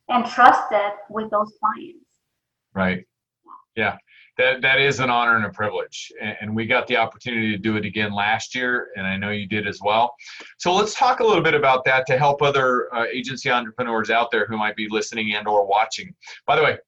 and 0.08 0.26
trusted 0.26 0.92
with 1.08 1.30
those 1.30 1.52
clients. 1.60 2.04
Right. 2.74 3.04
Yeah. 3.76 3.96
That, 4.36 4.62
that 4.62 4.80
is 4.80 4.98
an 4.98 5.10
honor 5.10 5.36
and 5.36 5.44
a 5.44 5.50
privilege. 5.50 6.10
And, 6.20 6.36
and 6.40 6.56
we 6.56 6.66
got 6.66 6.86
the 6.88 6.96
opportunity 6.96 7.52
to 7.52 7.58
do 7.58 7.76
it 7.76 7.84
again 7.84 8.12
last 8.12 8.54
year, 8.54 8.88
and 8.96 9.06
I 9.06 9.16
know 9.16 9.30
you 9.30 9.46
did 9.46 9.68
as 9.68 9.80
well. 9.82 10.14
So 10.58 10.74
let's 10.74 10.94
talk 10.94 11.20
a 11.20 11.24
little 11.24 11.42
bit 11.42 11.54
about 11.54 11.84
that 11.84 12.04
to 12.08 12.18
help 12.18 12.42
other 12.42 12.92
uh, 12.94 13.04
agency 13.12 13.50
entrepreneurs 13.50 14.10
out 14.10 14.30
there 14.32 14.46
who 14.46 14.56
might 14.56 14.74
be 14.74 14.88
listening 14.90 15.34
and 15.34 15.46
or 15.46 15.66
watching. 15.66 16.14
By 16.46 16.56
the 16.56 16.62
way, 16.62 16.78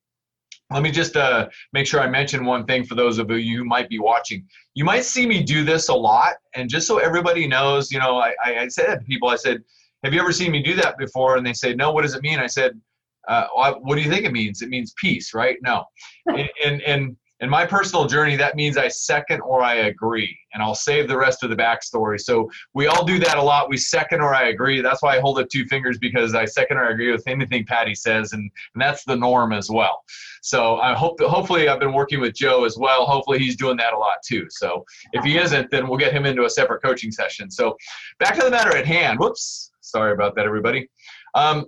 let 0.70 0.82
me 0.82 0.90
just 0.90 1.16
uh, 1.16 1.48
make 1.72 1.86
sure 1.86 2.00
I 2.00 2.08
mention 2.08 2.44
one 2.44 2.64
thing 2.66 2.84
for 2.84 2.96
those 2.96 3.18
of 3.18 3.30
you 3.30 3.58
who 3.58 3.64
might 3.64 3.88
be 3.88 4.00
watching. 4.00 4.44
You 4.74 4.84
might 4.84 5.04
see 5.04 5.26
me 5.26 5.42
do 5.42 5.64
this 5.64 5.88
a 5.88 5.94
lot, 5.94 6.34
and 6.54 6.68
just 6.68 6.88
so 6.88 6.98
everybody 6.98 7.46
knows, 7.46 7.92
you 7.92 8.00
know, 8.00 8.18
I, 8.18 8.34
I 8.44 8.68
said 8.68 8.86
to 8.98 9.04
people, 9.04 9.28
I 9.28 9.36
said, 9.36 9.62
"Have 10.02 10.12
you 10.12 10.20
ever 10.20 10.32
seen 10.32 10.50
me 10.50 10.62
do 10.62 10.74
that 10.74 10.98
before?" 10.98 11.36
And 11.36 11.46
they 11.46 11.52
say, 11.52 11.74
"No." 11.74 11.92
What 11.92 12.02
does 12.02 12.16
it 12.16 12.22
mean? 12.22 12.40
I 12.40 12.48
said, 12.48 12.80
uh, 13.28 13.46
"What 13.54 13.94
do 13.94 14.00
you 14.00 14.10
think 14.10 14.24
it 14.24 14.32
means?" 14.32 14.60
It 14.60 14.68
means 14.68 14.92
peace, 15.00 15.34
right? 15.34 15.56
No, 15.62 15.84
and, 16.26 16.50
and 16.64 16.82
and 16.82 17.16
in 17.40 17.50
my 17.50 17.66
personal 17.66 18.06
journey, 18.06 18.34
that 18.36 18.56
means 18.56 18.78
I 18.78 18.88
second 18.88 19.40
or 19.42 19.62
I 19.62 19.74
agree, 19.74 20.36
and 20.54 20.62
I'll 20.62 20.74
save 20.74 21.06
the 21.06 21.18
rest 21.18 21.42
of 21.42 21.50
the 21.50 21.56
backstory. 21.56 22.18
So 22.18 22.50
we 22.72 22.86
all 22.86 23.04
do 23.04 23.18
that 23.18 23.36
a 23.36 23.42
lot. 23.42 23.68
We 23.68 23.76
second 23.76 24.22
or 24.22 24.34
I 24.34 24.48
agree. 24.48 24.80
That's 24.80 25.02
why 25.02 25.16
I 25.16 25.20
hold 25.20 25.38
up 25.38 25.48
two 25.50 25.66
fingers 25.66 25.98
because 25.98 26.34
I 26.34 26.46
second 26.46 26.78
or 26.78 26.86
I 26.86 26.92
agree 26.92 27.12
with 27.12 27.26
anything 27.26 27.66
Patty 27.66 27.94
says, 27.94 28.32
and, 28.32 28.50
and 28.74 28.82
that's 28.82 29.04
the 29.04 29.16
norm 29.16 29.52
as 29.52 29.70
well. 29.70 30.02
So 30.40 30.76
I 30.76 30.94
hope 30.94 31.18
that 31.18 31.28
hopefully 31.28 31.68
I've 31.68 31.80
been 31.80 31.92
working 31.92 32.20
with 32.20 32.34
Joe 32.34 32.64
as 32.64 32.78
well. 32.78 33.04
Hopefully 33.04 33.38
he's 33.38 33.56
doing 33.56 33.76
that 33.76 33.92
a 33.92 33.98
lot 33.98 34.16
too. 34.26 34.46
So 34.48 34.84
if 35.12 35.22
he 35.22 35.36
isn't, 35.36 35.70
then 35.70 35.88
we'll 35.88 35.98
get 35.98 36.12
him 36.12 36.24
into 36.24 36.44
a 36.44 36.50
separate 36.50 36.82
coaching 36.82 37.12
session. 37.12 37.50
So 37.50 37.76
back 38.18 38.36
to 38.36 38.44
the 38.44 38.50
matter 38.50 38.74
at 38.74 38.86
hand. 38.86 39.18
Whoops, 39.18 39.72
sorry 39.82 40.12
about 40.12 40.34
that, 40.36 40.46
everybody. 40.46 40.88
Um, 41.34 41.66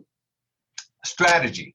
strategy 1.05 1.75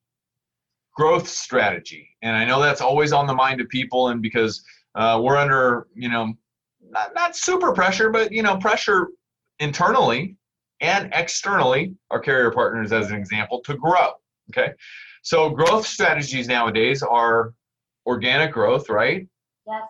growth 0.95 1.27
strategy. 1.27 2.09
And 2.21 2.35
I 2.35 2.45
know 2.45 2.61
that's 2.61 2.81
always 2.81 3.11
on 3.13 3.27
the 3.27 3.33
mind 3.33 3.61
of 3.61 3.69
people, 3.69 4.09
and 4.09 4.21
because 4.21 4.63
uh, 4.95 5.19
we're 5.23 5.37
under, 5.37 5.87
you 5.95 6.09
know, 6.09 6.33
not, 6.89 7.13
not 7.15 7.35
super 7.35 7.73
pressure, 7.73 8.09
but, 8.09 8.31
you 8.31 8.43
know, 8.43 8.57
pressure 8.57 9.07
internally 9.59 10.35
and 10.81 11.09
externally, 11.13 11.95
our 12.11 12.19
carrier 12.19 12.51
partners 12.51 12.91
as 12.91 13.09
an 13.09 13.17
example, 13.17 13.61
to 13.61 13.75
grow. 13.75 14.11
Okay. 14.51 14.73
So 15.23 15.49
growth 15.49 15.87
strategies 15.87 16.47
nowadays 16.47 17.01
are 17.01 17.53
organic 18.05 18.51
growth, 18.51 18.89
right? 18.89 19.27
Yes. 19.65 19.83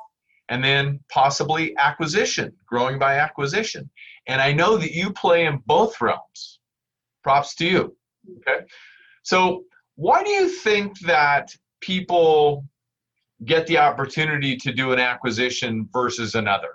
And 0.49 0.63
then 0.63 0.99
possibly 1.09 1.75
acquisition, 1.77 2.53
growing 2.65 2.99
by 2.99 3.17
acquisition. 3.17 3.89
And 4.27 4.39
I 4.39 4.53
know 4.53 4.77
that 4.77 4.91
you 4.91 5.11
play 5.11 5.45
in 5.45 5.61
both 5.65 5.99
realms. 5.99 6.59
Props 7.23 7.55
to 7.55 7.65
you. 7.65 7.97
Okay. 8.37 8.65
So 9.23 9.63
why 9.95 10.23
do 10.23 10.29
you 10.29 10.49
think 10.49 10.99
that 11.01 11.55
people 11.81 12.65
get 13.45 13.67
the 13.67 13.77
opportunity 13.77 14.55
to 14.57 14.71
do 14.71 14.91
an 14.91 14.99
acquisition 14.99 15.87
versus 15.91 16.35
another? 16.35 16.69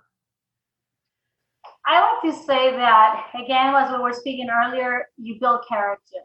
I 1.87 2.01
like 2.01 2.35
to 2.35 2.43
say 2.45 2.71
that, 2.73 3.29
again, 3.43 3.75
as 3.75 3.91
we 3.91 3.99
were 3.99 4.13
speaking 4.13 4.49
earlier, 4.51 5.07
you 5.17 5.39
build 5.41 5.65
character. 5.67 6.19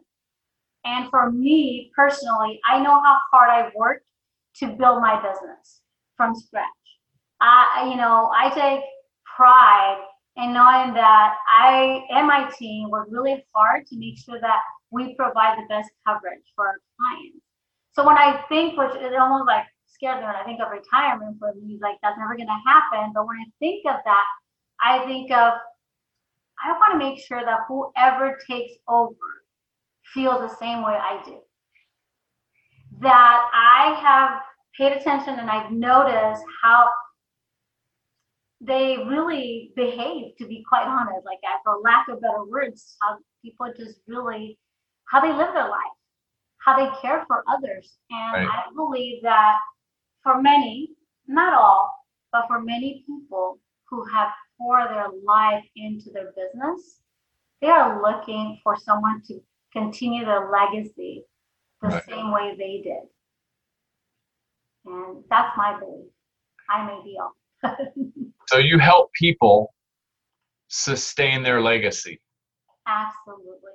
And 0.84 1.10
for 1.10 1.32
me 1.32 1.89
personally, 1.95 2.60
I 2.69 2.82
know 2.82 3.01
how 3.01 3.17
hard 3.32 3.49
I've 3.49 3.73
worked 3.73 4.06
to 4.58 4.67
build 4.67 5.01
my 5.01 5.15
business 5.15 5.82
from 6.17 6.36
scratch. 6.36 6.67
I, 7.39 7.88
you 7.89 7.95
know, 7.95 8.29
I 8.36 8.49
take 8.49 8.84
pride 9.36 10.03
in 10.38 10.54
knowing 10.54 10.93
that 10.96 11.36
I 11.52 12.04
and 12.10 12.28
my 12.28 12.50
team 12.58 12.89
work 12.89 13.08
really 13.10 13.46
hard 13.54 13.86
to 13.88 13.98
make 13.98 14.17
sure 14.17 14.39
that 14.41 14.60
we 14.91 15.15
provide 15.15 15.58
the 15.58 15.67
best 15.69 15.89
coverage 16.08 16.43
for 16.56 16.67
our 16.67 16.80
clients. 16.98 17.43
So 17.91 18.06
when 18.06 18.17
I 18.17 18.43
think, 18.50 18.78
which 18.78 18.96
it 18.96 19.15
almost 19.15 19.46
like 19.46 19.65
scares 19.86 20.19
me 20.19 20.26
when 20.26 20.36
I 20.36 20.43
think 20.43 20.60
of 20.60 20.72
retirement 20.72 21.38
for 21.39 21.54
me, 21.54 21.78
like 21.82 21.98
that's 22.02 22.17
never 22.17 22.36
going 22.36 22.48
to 22.48 22.62
happen. 22.65 23.12
But 23.13 23.28
when 23.28 23.38
I 23.38 23.46
think 23.60 23.86
of 23.86 23.98
that, 24.06 24.26
I 24.82 25.06
think 25.06 25.32
of 25.32 25.54
I 26.63 26.72
want 26.72 26.93
to 26.93 26.98
make 26.98 27.19
sure 27.19 27.43
that 27.43 27.60
whoever 27.67 28.39
takes 28.50 28.74
over 28.88 29.15
feels 30.13 30.39
the 30.39 30.56
same 30.56 30.82
way 30.84 30.93
I 30.93 31.22
do. 31.26 31.39
That 33.02 33.50
I 33.54 34.00
have 34.02 34.41
paid 34.78 34.98
attention 34.98 35.39
and 35.39 35.50
I've 35.50 35.72
noticed 35.72 36.43
how 36.63 36.88
they 38.65 38.97
really 38.97 39.71
behave, 39.76 40.36
to 40.38 40.47
be 40.47 40.63
quite 40.67 40.88
honest, 40.88 41.26
like 41.26 41.39
for 41.63 41.80
lack 41.84 42.08
of 42.08 42.21
better 42.21 42.45
words, 42.45 42.95
how 43.02 43.17
people 43.43 43.67
just 43.78 43.99
really 44.08 44.58
how 45.06 45.21
they 45.21 45.32
live 45.32 45.54
their 45.54 45.69
life, 45.69 45.95
how 46.58 46.78
they 46.78 46.89
care 47.02 47.23
for 47.28 47.43
others. 47.47 47.97
And 48.10 48.47
right. 48.47 48.47
I 48.47 48.73
believe 48.76 49.21
that 49.23 49.58
for 50.23 50.41
many, 50.41 50.89
not 51.28 51.54
all, 51.54 51.93
but 52.32 52.47
for 52.47 52.62
many 52.62 53.04
people 53.06 53.60
who 53.89 54.04
have 54.06 54.30
poured 54.58 54.89
their 54.89 55.10
life 55.23 55.63
into 55.76 56.10
their 56.12 56.32
business, 56.36 57.02
they 57.62 57.67
are 57.67 58.02
looking 58.02 58.60
for 58.63 58.76
someone 58.78 59.21
to 59.28 59.39
continue 59.71 60.26
their 60.26 60.49
legacy 60.52 61.23
the 61.82 61.89
right. 61.89 62.04
same 62.10 62.32
way 62.32 62.56
they 62.58 62.82
did. 62.84 63.04
And 64.86 65.23
that's 65.30 65.56
my 65.58 65.78
belief. 65.80 66.12
I'm 66.69 66.89
ideal. 66.89 67.36
so 68.47 68.58
you 68.58 68.79
help 68.79 69.12
people 69.13 69.73
sustain 70.67 71.43
their 71.43 71.62
legacy. 71.62 72.19
Absolutely. 72.88 73.71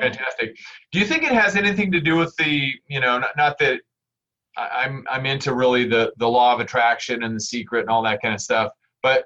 Fantastic. 0.00 0.56
Do 0.92 0.98
you 0.98 1.04
think 1.04 1.24
it 1.24 1.32
has 1.32 1.56
anything 1.56 1.92
to 1.92 2.00
do 2.00 2.16
with 2.16 2.34
the, 2.36 2.72
you 2.88 3.00
know, 3.00 3.18
not, 3.18 3.36
not 3.36 3.58
that 3.58 3.80
I'm 4.56 5.04
I'm 5.10 5.26
into 5.26 5.54
really 5.54 5.86
the 5.86 6.12
the 6.16 6.28
law 6.28 6.54
of 6.54 6.60
attraction 6.60 7.22
and 7.22 7.36
the 7.36 7.40
secret 7.40 7.82
and 7.82 7.90
all 7.90 8.02
that 8.02 8.20
kind 8.22 8.34
of 8.34 8.40
stuff, 8.40 8.72
but 9.02 9.24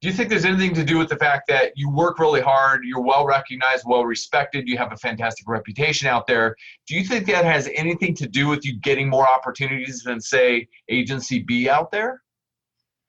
do 0.00 0.08
you 0.08 0.14
think 0.14 0.28
there's 0.28 0.44
anything 0.44 0.74
to 0.74 0.84
do 0.84 0.96
with 0.96 1.08
the 1.08 1.16
fact 1.16 1.48
that 1.48 1.72
you 1.74 1.90
work 1.90 2.20
really 2.20 2.40
hard, 2.40 2.82
you're 2.84 3.02
well 3.02 3.26
recognized, 3.26 3.82
well 3.84 4.04
respected, 4.04 4.68
you 4.68 4.78
have 4.78 4.92
a 4.92 4.96
fantastic 4.96 5.48
reputation 5.48 6.06
out 6.06 6.26
there? 6.26 6.54
Do 6.86 6.94
you 6.94 7.02
think 7.02 7.26
that 7.26 7.44
has 7.44 7.68
anything 7.74 8.14
to 8.16 8.28
do 8.28 8.46
with 8.46 8.64
you 8.64 8.78
getting 8.78 9.08
more 9.08 9.28
opportunities 9.28 10.04
than 10.04 10.20
say 10.20 10.68
agency 10.88 11.40
B 11.40 11.68
out 11.68 11.90
there? 11.90 12.22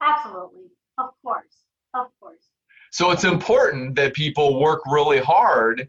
Absolutely. 0.02 0.64
Of 1.00 1.10
course. 1.24 1.64
Of 1.94 2.08
course. 2.20 2.50
So 2.92 3.12
it's 3.12 3.24
important 3.24 3.96
that 3.96 4.14
people 4.14 4.60
work 4.60 4.82
really 4.86 5.20
hard 5.20 5.88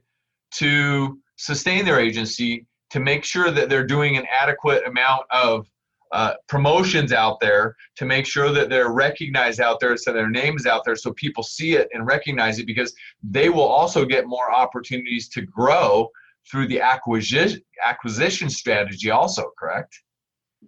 to 0.54 1.18
sustain 1.36 1.84
their 1.84 1.98
agency 1.98 2.66
to 2.90 3.00
make 3.00 3.24
sure 3.24 3.50
that 3.50 3.68
they're 3.68 3.86
doing 3.86 4.16
an 4.16 4.26
adequate 4.40 4.86
amount 4.86 5.22
of 5.30 5.66
uh, 6.12 6.34
promotions 6.48 7.12
out 7.12 7.38
there 7.40 7.76
to 7.96 8.04
make 8.04 8.26
sure 8.26 8.50
that 8.50 8.68
they're 8.68 8.90
recognized 8.90 9.60
out 9.60 9.78
there 9.78 9.96
so 9.96 10.12
their 10.12 10.28
names 10.28 10.66
out 10.66 10.82
there 10.84 10.96
so 10.96 11.12
people 11.12 11.42
see 11.42 11.76
it 11.76 11.88
and 11.92 12.04
recognize 12.04 12.58
it 12.58 12.66
because 12.66 12.92
they 13.22 13.48
will 13.48 13.62
also 13.62 14.04
get 14.04 14.26
more 14.26 14.52
opportunities 14.52 15.28
to 15.28 15.42
grow 15.42 16.08
through 16.50 16.66
the 16.66 16.80
acquisition 16.80 17.60
acquisition 17.86 18.50
strategy 18.50 19.10
also 19.10 19.52
correct 19.56 20.02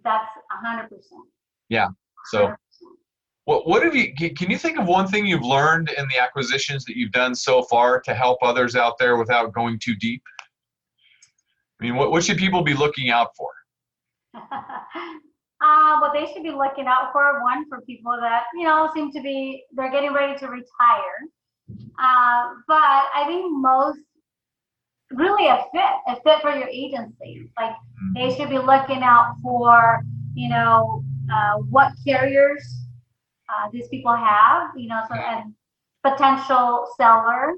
that's 0.05 0.31
100% 0.65 0.89
yeah 1.69 1.89
so 2.27 2.47
100%. 2.47 2.57
What 3.45 3.67
what 3.67 3.83
have 3.83 3.95
you? 3.95 4.15
Can 4.15 4.51
you 4.51 4.59
think 4.59 4.79
of 4.79 4.87
one 4.87 5.09
thing 5.09 5.27
you've 5.27 5.43
learned 5.43 5.91
in 5.99 6.07
the 6.09 6.19
acquisitions 6.19 6.85
that 6.85 6.97
you've 6.97 7.11
done 7.11 7.35
so 7.35 7.63
far 7.63 8.01
to 8.03 8.15
help 8.15 8.39
others 8.43 8.77
out 8.77 8.99
there 8.99 9.17
without 9.17 9.53
going 9.53 9.81
too 9.81 9.97
deep? 9.97 10.23
I 11.81 11.85
mean, 11.85 11.97
what 11.97 12.13
what 12.13 12.25
should 12.25 12.37
people 12.37 12.63
be 12.63 12.75
looking 12.75 13.11
out 13.11 13.31
for? 13.37 13.51
uh, 14.35 15.99
what 15.99 16.13
they 16.15 16.33
should 16.33 16.45
be 16.45 16.51
looking 16.51 16.87
out 16.87 17.11
for 17.13 17.43
one 17.43 17.69
for 17.69 17.81
people 17.81 18.17
that 18.21 18.45
you 18.55 18.65
know 18.65 18.89
seem 18.95 19.11
to 19.11 19.21
be 19.21 19.65
they're 19.73 19.91
getting 19.91 20.13
ready 20.13 20.39
to 20.39 20.47
retire. 20.47 21.19
Uh, 22.01 22.51
but 22.69 23.05
I 23.15 23.25
think 23.27 23.51
most 23.51 23.99
really 25.11 25.49
a 25.49 25.65
fit, 25.73 25.83
a 26.07 26.17
fit 26.23 26.41
for 26.43 26.53
your 26.57 26.69
agency. 26.69 27.51
Like 27.59 27.73
mm-hmm. 27.73 28.13
they 28.15 28.37
should 28.37 28.51
be 28.51 28.59
looking 28.59 29.03
out 29.03 29.35
for 29.43 30.01
you 30.35 30.49
know 30.49 31.03
uh, 31.33 31.55
what 31.71 31.93
carriers 32.07 32.82
uh, 33.53 33.69
these 33.73 33.89
people 33.89 34.15
have, 34.15 34.71
you 34.77 34.89
know, 34.89 35.03
so 35.09 35.15
and 35.15 35.55
potential 36.05 36.87
seller, 36.97 37.55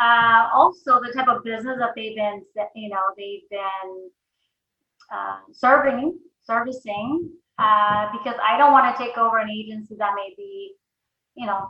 uh, 0.00 0.48
also 0.54 1.00
the 1.00 1.12
type 1.14 1.28
of 1.28 1.44
business 1.44 1.76
that 1.78 1.90
they've 1.96 2.16
been, 2.16 2.42
you 2.74 2.88
know, 2.88 3.00
they've 3.16 3.48
been 3.50 4.10
uh, 5.12 5.38
serving, 5.52 6.18
servicing, 6.44 7.30
uh, 7.58 8.10
because 8.12 8.36
I 8.46 8.56
don't 8.56 8.72
want 8.72 8.94
to 8.94 9.02
take 9.02 9.18
over 9.18 9.38
an 9.38 9.50
agency 9.50 9.94
that 9.98 10.12
may 10.16 10.32
be, 10.36 10.72
you 11.34 11.46
know, 11.46 11.68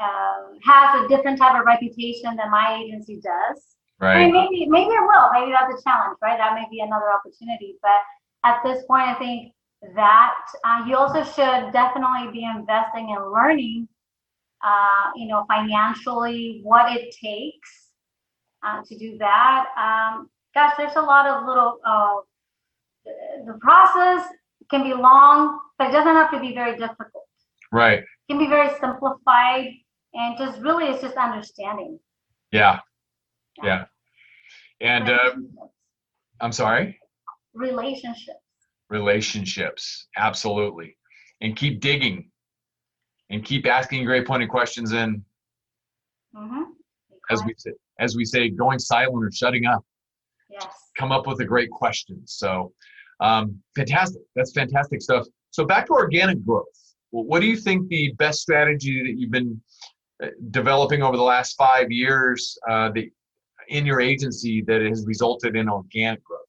uh, 0.00 0.54
has 0.64 1.04
a 1.04 1.08
different 1.08 1.38
type 1.38 1.58
of 1.58 1.66
reputation 1.66 2.36
than 2.36 2.50
my 2.50 2.80
agency 2.82 3.16
does. 3.16 3.76
Right. 4.00 4.16
I 4.16 4.24
mean, 4.24 4.32
maybe 4.32 4.66
maybe 4.66 4.90
it 4.90 5.02
will. 5.02 5.30
Maybe 5.32 5.52
that's 5.52 5.80
a 5.80 5.82
challenge, 5.82 6.18
right? 6.20 6.36
That 6.36 6.54
may 6.54 6.66
be 6.70 6.80
another 6.80 7.12
opportunity. 7.12 7.76
But 7.80 8.00
at 8.44 8.60
this 8.64 8.84
point, 8.86 9.06
I 9.06 9.14
think 9.14 9.52
that 9.94 10.34
uh, 10.64 10.84
you 10.86 10.96
also 10.96 11.22
should 11.22 11.72
definitely 11.72 12.30
be 12.32 12.44
investing 12.44 13.10
in 13.10 13.32
learning, 13.32 13.88
uh, 14.64 15.10
you 15.16 15.26
know, 15.26 15.44
financially 15.48 16.60
what 16.62 16.92
it 16.92 17.14
takes 17.20 17.90
uh, 18.64 18.82
to 18.86 18.96
do 18.96 19.18
that. 19.18 19.66
Um, 19.76 20.28
gosh, 20.54 20.74
there's 20.76 20.96
a 20.96 21.02
lot 21.02 21.26
of 21.26 21.46
little. 21.46 21.78
Uh, 21.84 22.14
the 23.46 23.58
process 23.60 24.26
can 24.70 24.82
be 24.82 24.94
long, 24.94 25.60
but 25.78 25.88
it 25.88 25.92
doesn't 25.92 26.14
have 26.14 26.30
to 26.30 26.40
be 26.40 26.54
very 26.54 26.76
difficult. 26.78 27.28
Right. 27.72 27.98
It 27.98 28.06
can 28.28 28.38
be 28.38 28.46
very 28.46 28.70
simplified, 28.80 29.68
and 30.14 30.38
just 30.38 30.60
really, 30.60 30.86
it's 30.86 31.02
just 31.02 31.16
understanding. 31.16 31.98
Yeah. 32.52 32.80
Yeah. 33.62 33.84
And 34.80 35.10
uh, 35.10 35.34
I'm 36.40 36.52
sorry. 36.52 36.98
Relationships. 37.52 38.43
Relationships, 38.90 40.06
absolutely, 40.16 40.96
and 41.40 41.56
keep 41.56 41.80
digging, 41.80 42.30
and 43.30 43.44
keep 43.44 43.66
asking 43.66 44.04
great 44.04 44.26
pointed 44.26 44.48
questions. 44.48 44.92
And 44.92 45.22
Mm-hmm. 46.36 46.62
as 47.30 47.44
we 47.44 47.54
say, 47.56 47.70
as 48.00 48.16
we 48.16 48.24
say, 48.24 48.48
going 48.48 48.78
silent 48.80 49.24
or 49.24 49.30
shutting 49.30 49.66
up. 49.66 49.84
Yes. 50.50 50.66
Come 50.98 51.12
up 51.12 51.26
with 51.28 51.40
a 51.40 51.44
great 51.44 51.70
question. 51.70 52.20
So, 52.24 52.72
um, 53.20 53.58
fantastic. 53.76 54.22
That's 54.34 54.52
fantastic 54.52 55.00
stuff. 55.00 55.26
So 55.50 55.64
back 55.64 55.86
to 55.86 55.92
organic 55.92 56.44
growth. 56.44 56.66
Well, 57.12 57.24
What 57.24 57.40
do 57.40 57.46
you 57.46 57.56
think 57.56 57.88
the 57.88 58.12
best 58.18 58.40
strategy 58.40 59.02
that 59.04 59.16
you've 59.16 59.30
been 59.30 59.60
uh, 60.22 60.28
developing 60.50 61.02
over 61.02 61.16
the 61.16 61.22
last 61.22 61.54
five 61.54 61.92
years 61.92 62.58
uh, 62.68 62.90
that 62.90 63.04
in 63.68 63.86
your 63.86 64.00
agency 64.00 64.62
that 64.62 64.82
has 64.82 65.04
resulted 65.06 65.54
in 65.54 65.68
organic 65.68 66.22
growth? 66.24 66.40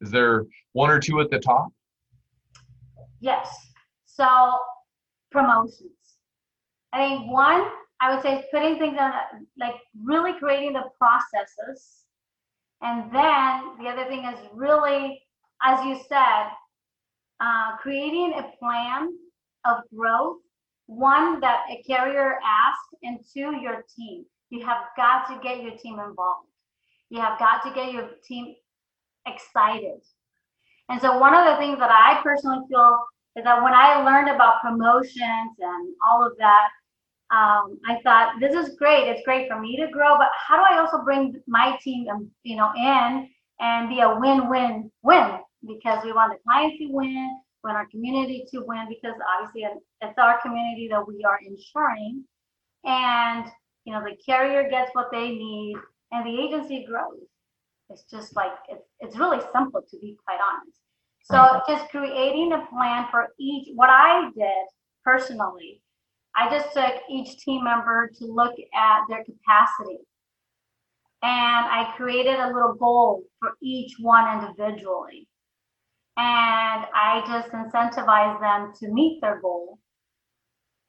Is 0.00 0.10
there 0.10 0.44
one 0.72 0.90
or 0.90 0.98
two 0.98 1.20
at 1.20 1.30
the 1.30 1.38
top? 1.38 1.68
Yes. 3.20 3.48
So 4.06 4.58
promotions. 5.30 5.92
I 6.92 7.08
think 7.08 7.30
one, 7.30 7.64
I 8.00 8.14
would 8.14 8.22
say 8.22 8.44
putting 8.52 8.78
things 8.78 8.96
on, 8.98 9.12
like 9.58 9.74
really 10.02 10.32
creating 10.38 10.72
the 10.72 10.84
processes. 10.98 12.04
And 12.80 13.12
then 13.12 13.76
the 13.78 13.88
other 13.90 14.04
thing 14.08 14.24
is 14.24 14.38
really, 14.54 15.20
as 15.62 15.84
you 15.84 15.98
said, 16.08 16.46
uh, 17.40 17.76
creating 17.80 18.34
a 18.36 18.56
plan 18.58 19.10
of 19.64 19.78
growth. 19.94 20.38
One 20.86 21.40
that 21.40 21.66
a 21.70 21.82
carrier 21.82 22.38
asks, 22.44 22.94
and 23.02 23.18
two, 23.34 23.60
your 23.60 23.84
team. 23.94 24.24
You 24.48 24.64
have 24.64 24.84
got 24.96 25.28
to 25.28 25.38
get 25.42 25.62
your 25.62 25.76
team 25.76 25.98
involved. 25.98 26.48
You 27.10 27.20
have 27.20 27.38
got 27.38 27.62
to 27.64 27.74
get 27.74 27.92
your 27.92 28.08
team 28.26 28.54
excited. 29.26 30.00
And 30.88 31.00
so 31.00 31.18
one 31.18 31.34
of 31.34 31.44
the 31.44 31.56
things 31.56 31.78
that 31.78 31.90
I 31.90 32.20
personally 32.22 32.66
feel 32.68 32.98
is 33.36 33.44
that 33.44 33.62
when 33.62 33.74
I 33.74 34.02
learned 34.02 34.30
about 34.30 34.62
promotions 34.62 35.52
and 35.58 35.94
all 36.08 36.26
of 36.26 36.32
that, 36.38 36.68
um, 37.30 37.78
I 37.86 38.00
thought 38.02 38.40
this 38.40 38.54
is 38.54 38.74
great. 38.76 39.06
It's 39.06 39.24
great 39.24 39.48
for 39.48 39.60
me 39.60 39.76
to 39.76 39.88
grow, 39.92 40.16
but 40.16 40.28
how 40.46 40.56
do 40.56 40.62
I 40.68 40.78
also 40.78 41.04
bring 41.04 41.34
my 41.46 41.78
team, 41.82 42.08
um, 42.08 42.30
you 42.42 42.56
know, 42.56 42.72
in 42.74 43.28
and 43.60 43.88
be 43.90 44.00
a 44.00 44.18
win-win-win? 44.18 45.38
Because 45.66 46.02
we 46.04 46.12
want 46.12 46.32
the 46.32 46.38
client 46.42 46.74
to 46.78 46.86
win, 46.86 47.38
we 47.62 47.68
want 47.68 47.76
our 47.76 47.86
community 47.88 48.46
to 48.52 48.64
win, 48.66 48.86
because 48.88 49.14
obviously 49.36 49.68
it's 50.00 50.18
our 50.18 50.40
community 50.40 50.88
that 50.90 51.06
we 51.06 51.22
are 51.24 51.38
insuring, 51.44 52.24
and 52.84 53.44
you 53.84 53.92
know 53.92 54.02
the 54.02 54.16
carrier 54.24 54.70
gets 54.70 54.90
what 54.94 55.10
they 55.10 55.28
need, 55.30 55.76
and 56.12 56.24
the 56.24 56.40
agency 56.40 56.86
grows. 56.88 57.26
It's 57.90 58.04
just 58.04 58.36
like 58.36 58.52
it's 58.68 58.86
it's 59.00 59.16
really 59.18 59.40
simple 59.52 59.82
to 59.82 59.98
be 59.98 60.16
quite 60.24 60.38
honest. 60.40 60.78
So 61.22 61.36
Right. 61.36 61.62
just 61.68 61.90
creating 61.90 62.52
a 62.52 62.66
plan 62.66 63.06
for 63.10 63.28
each. 63.38 63.68
What 63.74 63.90
I 63.90 64.30
did 64.36 64.66
personally, 65.04 65.82
I 66.36 66.48
just 66.50 66.72
took 66.72 66.94
each 67.10 67.38
team 67.38 67.64
member 67.64 68.10
to 68.18 68.24
look 68.26 68.54
at 68.74 69.00
their 69.08 69.24
capacity. 69.24 70.00
And 71.22 71.66
I 71.66 71.92
created 71.96 72.38
a 72.38 72.46
little 72.46 72.74
goal 72.74 73.24
for 73.40 73.54
each 73.60 73.96
one 74.00 74.38
individually. 74.38 75.28
And 76.16 76.86
I 76.94 77.22
just 77.26 77.50
incentivized 77.52 78.40
them 78.40 78.72
to 78.80 78.88
meet 78.92 79.20
their 79.20 79.40
goal. 79.40 79.78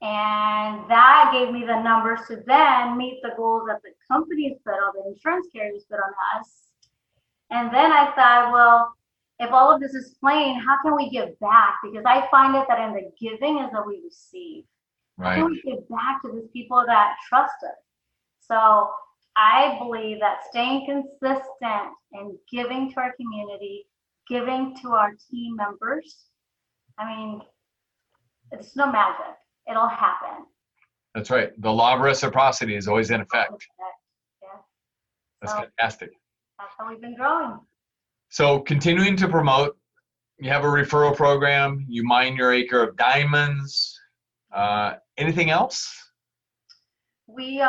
And 0.01 0.89
that 0.89 1.31
gave 1.33 1.51
me 1.51 1.65
the 1.65 1.81
numbers 1.81 2.21
to 2.27 2.37
then 2.45 2.97
meet 2.97 3.19
the 3.21 3.31
goals 3.35 3.63
that 3.67 3.81
the 3.83 3.91
companies 4.07 4.57
put 4.65 4.73
on 4.73 4.93
the 4.95 5.11
insurance 5.11 5.47
carriers 5.53 5.85
put 5.89 5.99
on 5.99 6.13
us. 6.39 6.68
And 7.51 7.73
then 7.73 7.91
I 7.91 8.11
thought, 8.15 8.51
well, 8.51 8.93
if 9.39 9.51
all 9.51 9.73
of 9.73 9.79
this 9.81 9.93
is 9.93 10.15
plain, 10.19 10.59
how 10.59 10.77
can 10.83 10.95
we 10.95 11.09
give 11.09 11.39
back? 11.39 11.75
Because 11.83 12.03
I 12.05 12.27
find 12.29 12.55
it 12.55 12.65
that 12.67 12.79
in 12.79 12.93
the 12.93 13.11
giving 13.19 13.59
is 13.59 13.71
that 13.71 13.85
we 13.85 14.01
receive. 14.03 14.65
How 15.19 15.35
can 15.35 15.45
we 15.45 15.61
give 15.61 15.87
back 15.89 16.21
to 16.23 16.31
these 16.31 16.49
people 16.53 16.83
that 16.85 17.15
trust 17.27 17.55
us? 17.63 17.75
So 18.39 18.89
I 19.35 19.77
believe 19.79 20.19
that 20.19 20.45
staying 20.49 20.85
consistent 20.85 21.93
and 22.13 22.37
giving 22.51 22.91
to 22.93 22.99
our 22.99 23.13
community, 23.13 23.85
giving 24.27 24.75
to 24.81 24.89
our 24.89 25.13
team 25.29 25.55
members, 25.55 26.25
I 26.97 27.15
mean, 27.15 27.41
it's 28.51 28.75
no 28.75 28.91
magic. 28.91 29.35
It'll 29.69 29.87
happen. 29.87 30.45
That's 31.15 31.29
right. 31.29 31.51
The 31.61 31.71
law 31.71 31.95
of 31.95 32.01
reciprocity 32.01 32.75
is 32.75 32.87
always 32.87 33.11
in 33.11 33.21
effect. 33.21 33.67
Yeah. 34.41 34.49
That's 35.41 35.53
So 35.53 35.59
fantastic. 35.59 36.11
That's 36.59 36.73
how 36.77 36.89
we've 36.89 37.01
been 37.01 37.15
growing. 37.15 37.59
So 38.29 38.59
continuing 38.59 39.15
to 39.17 39.27
promote, 39.27 39.77
you 40.37 40.49
have 40.49 40.63
a 40.63 40.67
referral 40.67 41.15
program, 41.15 41.85
you 41.89 42.03
mine 42.03 42.35
your 42.35 42.53
acre 42.53 42.83
of 42.83 42.95
diamonds. 42.97 43.97
Uh, 44.53 44.95
anything 45.17 45.49
else? 45.49 45.91
We, 47.27 47.59
uh, 47.61 47.67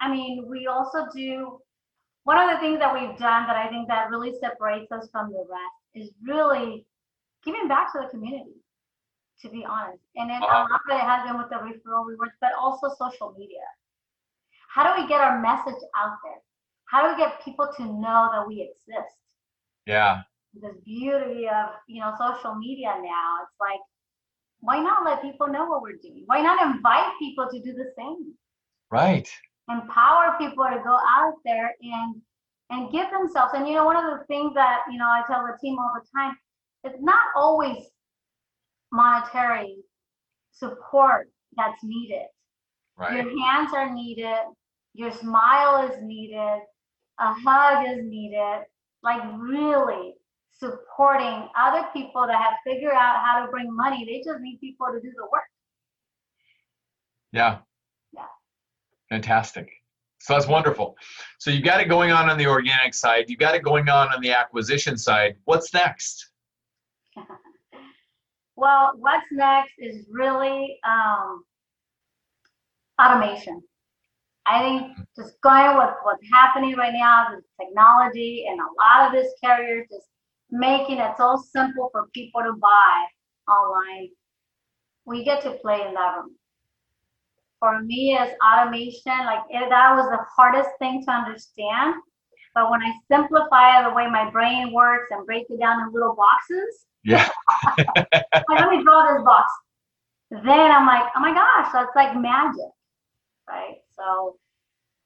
I 0.00 0.10
mean, 0.10 0.46
we 0.48 0.66
also 0.66 1.06
do, 1.14 1.58
one 2.24 2.38
of 2.38 2.50
the 2.50 2.58
things 2.58 2.78
that 2.80 2.92
we've 2.92 3.16
done 3.18 3.46
that 3.46 3.56
I 3.56 3.68
think 3.68 3.88
that 3.88 4.10
really 4.10 4.32
separates 4.40 4.90
us 4.92 5.08
from 5.12 5.30
the 5.32 5.44
rest 5.48 5.76
is 5.94 6.10
really 6.22 6.86
giving 7.44 7.68
back 7.68 7.92
to 7.92 8.00
the 8.02 8.08
community, 8.08 8.56
to 9.42 9.48
be 9.48 9.64
honest. 9.64 10.02
And 10.16 10.28
then 10.30 10.42
a 10.42 10.46
Uh-huh. 10.46 10.66
lot 10.70 10.80
of 10.88 10.96
it 10.96 11.00
has 11.00 11.26
been 11.26 11.38
with 11.38 11.48
the 11.50 11.56
referral 11.56 12.04
rewards, 12.06 12.32
but 12.40 12.50
also 12.58 12.88
social 12.98 13.34
media. 13.38 13.62
How 14.68 14.82
do 14.92 15.00
we 15.00 15.06
get 15.08 15.20
our 15.20 15.40
message 15.40 15.80
out 15.96 16.16
there? 16.24 16.42
How 16.90 17.02
do 17.02 17.14
we 17.14 17.18
get 17.24 17.44
people 17.44 17.68
to 17.76 17.84
know 17.84 18.28
that 18.32 18.44
we 18.46 18.62
exist? 18.70 19.14
Yeah. 19.86 20.22
This 20.54 20.74
beauty 20.84 21.46
of, 21.48 21.70
you 21.88 22.00
know, 22.00 22.12
social 22.18 22.54
media 22.54 22.94
now, 23.02 23.36
it's 23.42 23.56
like, 23.60 23.80
why 24.60 24.78
not 24.80 25.04
let 25.04 25.20
people 25.22 25.48
know 25.48 25.66
what 25.66 25.82
we're 25.82 25.98
doing? 26.02 26.22
Why 26.26 26.40
not 26.40 26.74
invite 26.74 27.12
people 27.18 27.46
to 27.50 27.60
do 27.60 27.72
the 27.74 27.90
same? 27.96 28.32
Right. 28.90 29.28
empower 29.68 30.36
people 30.38 30.64
to 30.64 30.80
go 30.84 30.96
out 31.18 31.34
there 31.44 31.74
and 31.82 32.14
and 32.70 32.90
give 32.92 33.10
themselves 33.10 33.52
and 33.54 33.66
you 33.66 33.74
know 33.74 33.84
one 33.84 33.96
of 33.96 34.18
the 34.18 34.24
things 34.26 34.54
that 34.54 34.82
you 34.90 34.96
know 34.96 35.06
i 35.06 35.22
tell 35.26 35.42
the 35.44 35.58
team 35.60 35.76
all 35.78 35.90
the 35.94 36.06
time 36.16 36.36
it's 36.84 37.02
not 37.02 37.18
always 37.36 37.78
monetary 38.92 39.76
support 40.52 41.28
that's 41.56 41.82
needed 41.82 42.26
Right. 42.96 43.12
your 43.14 43.38
hands 43.44 43.72
are 43.74 43.92
needed 43.92 44.38
your 44.94 45.10
smile 45.12 45.90
is 45.90 45.96
needed 46.00 46.60
a 47.20 47.32
hug 47.32 47.86
is 47.88 48.04
needed 48.04 48.64
like 49.02 49.22
really 49.38 50.14
supporting 50.58 51.48
other 51.58 51.86
people 51.92 52.26
that 52.26 52.36
have 52.36 52.54
figured 52.64 52.92
out 52.92 53.20
how 53.24 53.44
to 53.44 53.50
bring 53.50 53.74
money 53.74 54.04
they 54.04 54.18
just 54.28 54.40
need 54.40 54.58
people 54.60 54.86
to 54.92 55.00
do 55.00 55.12
the 55.16 55.24
work 55.30 55.42
Yeah. 57.32 57.58
Yeah. 58.12 58.22
Fantastic. 59.10 59.70
So 60.20 60.32
that's 60.32 60.46
wonderful. 60.46 60.96
So 61.38 61.50
you've 61.50 61.64
got 61.64 61.80
it 61.80 61.88
going 61.88 62.10
on 62.10 62.30
on 62.30 62.38
the 62.38 62.46
organic 62.46 62.94
side. 62.94 63.26
you've 63.28 63.38
got 63.38 63.54
it 63.54 63.62
going 63.62 63.88
on 63.88 64.12
on 64.12 64.20
the 64.20 64.32
acquisition 64.32 64.96
side. 64.96 65.36
What's 65.44 65.72
next? 65.74 66.30
Well, 68.58 68.92
what's 68.96 69.26
next 69.30 69.74
is 69.78 70.06
really 70.10 70.78
um, 70.82 71.44
automation. 73.00 73.62
I 74.46 74.60
think 74.62 74.96
just 75.16 75.40
going 75.42 75.76
with 75.76 75.90
what's 76.02 76.24
happening 76.32 76.76
right 76.76 76.92
now, 76.94 77.26
the 77.30 77.42
technology 77.64 78.46
and 78.48 78.58
a 78.60 78.64
lot 78.64 79.06
of 79.08 79.12
this 79.12 79.32
carriers 79.42 79.86
just 79.90 80.06
making 80.50 80.98
it 80.98 81.12
so 81.18 81.36
simple 81.52 81.88
for 81.92 82.06
people 82.14 82.42
to 82.42 82.52
buy 82.54 83.06
online. 83.52 84.08
We 85.04 85.24
get 85.24 85.42
to 85.42 85.52
play 85.52 85.86
in 85.86 85.94
that 85.94 86.16
room. 86.16 86.36
for 87.58 87.82
me 87.82 88.14
is 88.16 88.32
automation. 88.52 89.18
Like 89.24 89.42
it, 89.50 89.68
that 89.70 89.96
was 89.96 90.06
the 90.10 90.18
hardest 90.36 90.70
thing 90.78 91.04
to 91.04 91.10
understand. 91.12 91.94
But 92.54 92.70
when 92.70 92.82
I 92.82 92.92
simplify 93.10 93.82
the 93.88 93.94
way 93.94 94.08
my 94.08 94.30
brain 94.30 94.72
works 94.72 95.08
and 95.10 95.26
break 95.26 95.46
it 95.50 95.60
down 95.60 95.80
in 95.82 95.92
little 95.92 96.14
boxes, 96.16 96.86
Yeah. 97.04 97.28
like, 97.78 98.60
let 98.60 98.70
me 98.70 98.82
draw 98.82 99.12
this 99.14 99.24
box. 99.24 99.50
Then 100.30 100.70
I'm 100.72 100.86
like, 100.86 101.04
oh 101.16 101.20
my 101.20 101.32
gosh, 101.34 101.70
that's 101.72 101.94
like 101.96 102.16
magic, 102.16 102.70
right? 103.48 103.76
So 103.98 104.36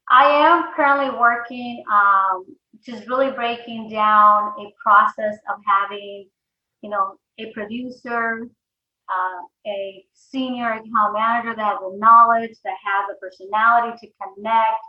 I 0.09 0.25
am 0.27 0.73
currently 0.75 1.17
working, 1.19 1.85
um, 1.93 2.47
just 2.85 3.09
really 3.09 3.31
breaking 3.31 3.91
down 3.91 4.55
a 4.59 4.73
process 4.83 5.37
of 5.49 5.61
having, 5.67 6.29
you 6.83 6.91
know, 6.91 7.17
a 7.39 7.53
producer, 7.53 8.49
uh, 9.09 9.43
a 9.67 10.05
senior 10.15 10.73
account 10.73 11.15
manager 11.15 11.55
that 11.55 11.65
has 11.65 11.79
the 11.81 11.97
knowledge, 11.99 12.57
that 12.65 12.77
has 12.85 13.09
the 13.09 13.17
personality 13.21 13.97
to 14.01 14.13
connect 14.23 14.83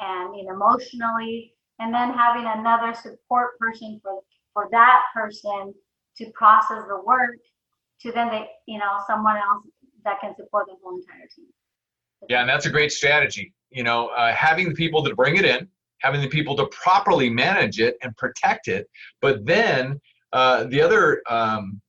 and 0.00 0.36
you 0.36 0.44
know, 0.44 0.54
emotionally, 0.54 1.54
and 1.78 1.94
then 1.94 2.12
having 2.12 2.46
another 2.46 2.94
support 2.94 3.58
person 3.58 4.00
for 4.02 4.20
for 4.54 4.68
that 4.72 5.02
person 5.14 5.72
to 6.16 6.30
process 6.32 6.82
the 6.88 7.00
work 7.04 7.36
to 8.00 8.12
then 8.12 8.28
they 8.30 8.48
you 8.66 8.78
know 8.78 8.98
someone 9.06 9.36
else 9.36 9.66
that 10.04 10.20
can 10.20 10.34
support 10.36 10.66
the 10.66 10.74
whole 10.82 10.96
entire 10.96 11.28
team. 11.34 11.46
Yeah, 12.28 12.40
and 12.40 12.48
that's 12.48 12.66
a 12.66 12.70
great 12.70 12.92
strategy. 12.92 13.52
You 13.70 13.82
know, 13.82 14.08
uh, 14.08 14.32
having 14.32 14.68
the 14.68 14.74
people 14.74 15.04
to 15.04 15.14
bring 15.14 15.36
it 15.36 15.44
in, 15.44 15.68
having 15.98 16.20
the 16.20 16.28
people 16.28 16.56
to 16.56 16.66
properly 16.66 17.30
manage 17.30 17.80
it 17.80 17.96
and 18.02 18.16
protect 18.16 18.68
it, 18.68 18.88
but 19.20 19.44
then 19.46 20.00
uh, 20.32 20.64
the 20.64 20.80
other 20.80 21.22
um, 21.28 21.80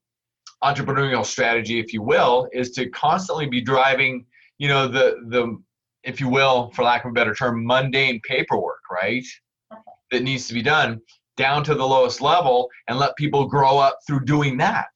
entrepreneurial 0.64 1.26
strategy, 1.26 1.80
if 1.80 1.94
you 1.94 2.02
will, 2.02 2.48
is 2.54 2.72
to 2.72 2.90
constantly 2.90 3.48
be 3.48 3.62
driving, 3.62 4.26
you 4.58 4.68
know, 4.68 4.88
the 4.88 5.18
the, 5.28 5.58
if 6.04 6.20
you 6.20 6.28
will, 6.28 6.72
for 6.72 6.84
lack 6.84 7.06
of 7.06 7.12
a 7.12 7.14
better 7.14 7.34
term, 7.34 7.66
mundane 7.66 8.20
paperwork, 8.28 8.82
right? 8.92 9.26
Okay. 9.72 9.82
That 10.12 10.24
needs 10.24 10.48
to 10.48 10.54
be 10.54 10.62
done 10.62 11.00
down 11.38 11.64
to 11.64 11.74
the 11.74 11.86
lowest 11.86 12.22
level 12.22 12.70
and 12.88 13.00
let 13.00 13.16
people 13.16 13.48
grow 13.48 13.78
up 13.78 13.98
through 14.06 14.26
doing 14.26 14.58
that. 14.58 14.90